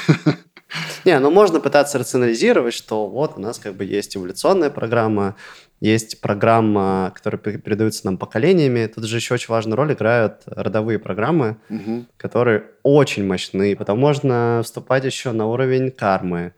[1.04, 5.36] Не, ну можно пытаться рационализировать, что вот у нас как бы есть эволюционная программа,
[5.82, 8.86] есть программа, которая пе- передается нам поколениями.
[8.86, 12.06] Тут же еще очень важную роль играют родовые программы, Мгм.
[12.16, 13.74] которые очень мощны.
[13.74, 16.52] Потом можно вступать еще на уровень кармы.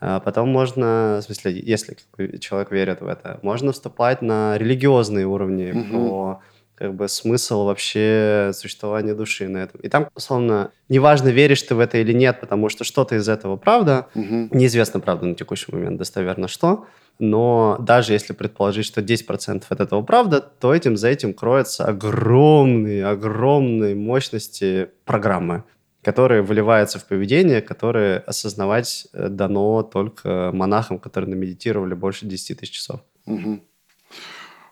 [0.00, 1.94] А Потом можно, в смысле, если
[2.38, 5.90] человек верит в это, можно вступать на религиозные уровни Мгм.
[5.90, 6.40] про
[6.80, 9.82] как бы смысл вообще существования души на этом.
[9.82, 13.56] И там, условно, неважно, веришь ты в это или нет, потому что что-то из этого
[13.56, 14.48] правда, Мгм.
[14.52, 16.86] Неизвестно, правда, на текущий момент достоверно что,
[17.18, 23.04] но даже если предположить, что 10% от этого правда, то этим за этим кроются огромные,
[23.06, 25.64] огромные мощности программы,
[26.02, 32.72] которые выливаются в поведение, которые осознавать э, дано только монахам, которые намедитировали больше 10 тысяч
[32.72, 33.00] часов.
[33.26, 33.62] Мгм.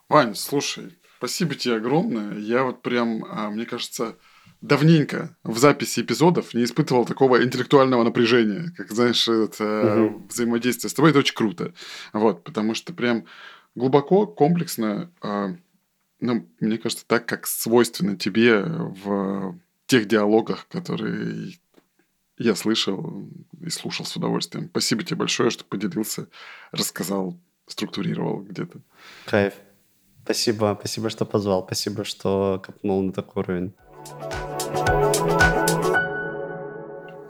[0.09, 2.39] Вань, слушай, спасибо тебе огромное.
[2.39, 4.17] Я вот прям, а, мне кажется,
[4.61, 10.29] давненько в записи эпизодов не испытывал такого интеллектуального напряжения, как, знаешь, это Мгм.
[10.29, 11.11] взаимодействие с тобой.
[11.11, 11.75] Это очень круто.
[12.13, 13.25] Вот, потому что прям
[13.75, 15.55] глубоко, комплексно, а,
[16.21, 21.53] ну, мне кажется, так, как свойственно тебе в тех диалогах, которые
[22.39, 23.29] я слышал
[23.61, 24.69] и слушал с удовольствием.
[24.69, 26.29] Спасибо тебе большое, что поделился,
[26.71, 28.81] рассказал, структурировал где-то.
[29.27, 29.55] Кайф.
[30.29, 33.75] Спасибо, спасибо, что позвал, спасибо, что копнул на такой уровень.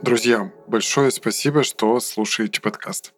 [0.01, 3.13] Друзья, большое спасибо, что слушаете подкаст.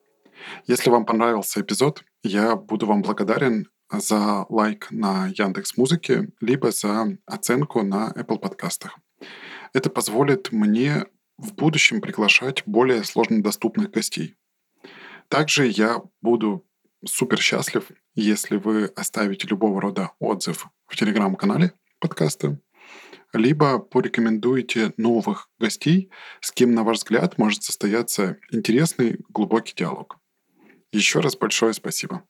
[0.68, 7.18] Если вам понравился эпизод, я буду вам благодарен за лайк на Яндекс Музыке, либо за
[7.26, 9.00] оценку на Apple подкастах.
[9.74, 11.08] Это позволит мне
[11.40, 14.36] в будущем приглашать более сложно доступных гостей.
[15.28, 16.68] Также я буду
[17.06, 22.60] супер счастлив, если вы оставите любого рода отзыв в телеграм-канале подкаста,
[23.34, 26.10] либо порекомендуете новых гостей,
[26.42, 30.18] с кем, на ваш взгляд, может состояться интересный глубокий диалог.
[30.92, 32.24] Еще раз большое спасибо.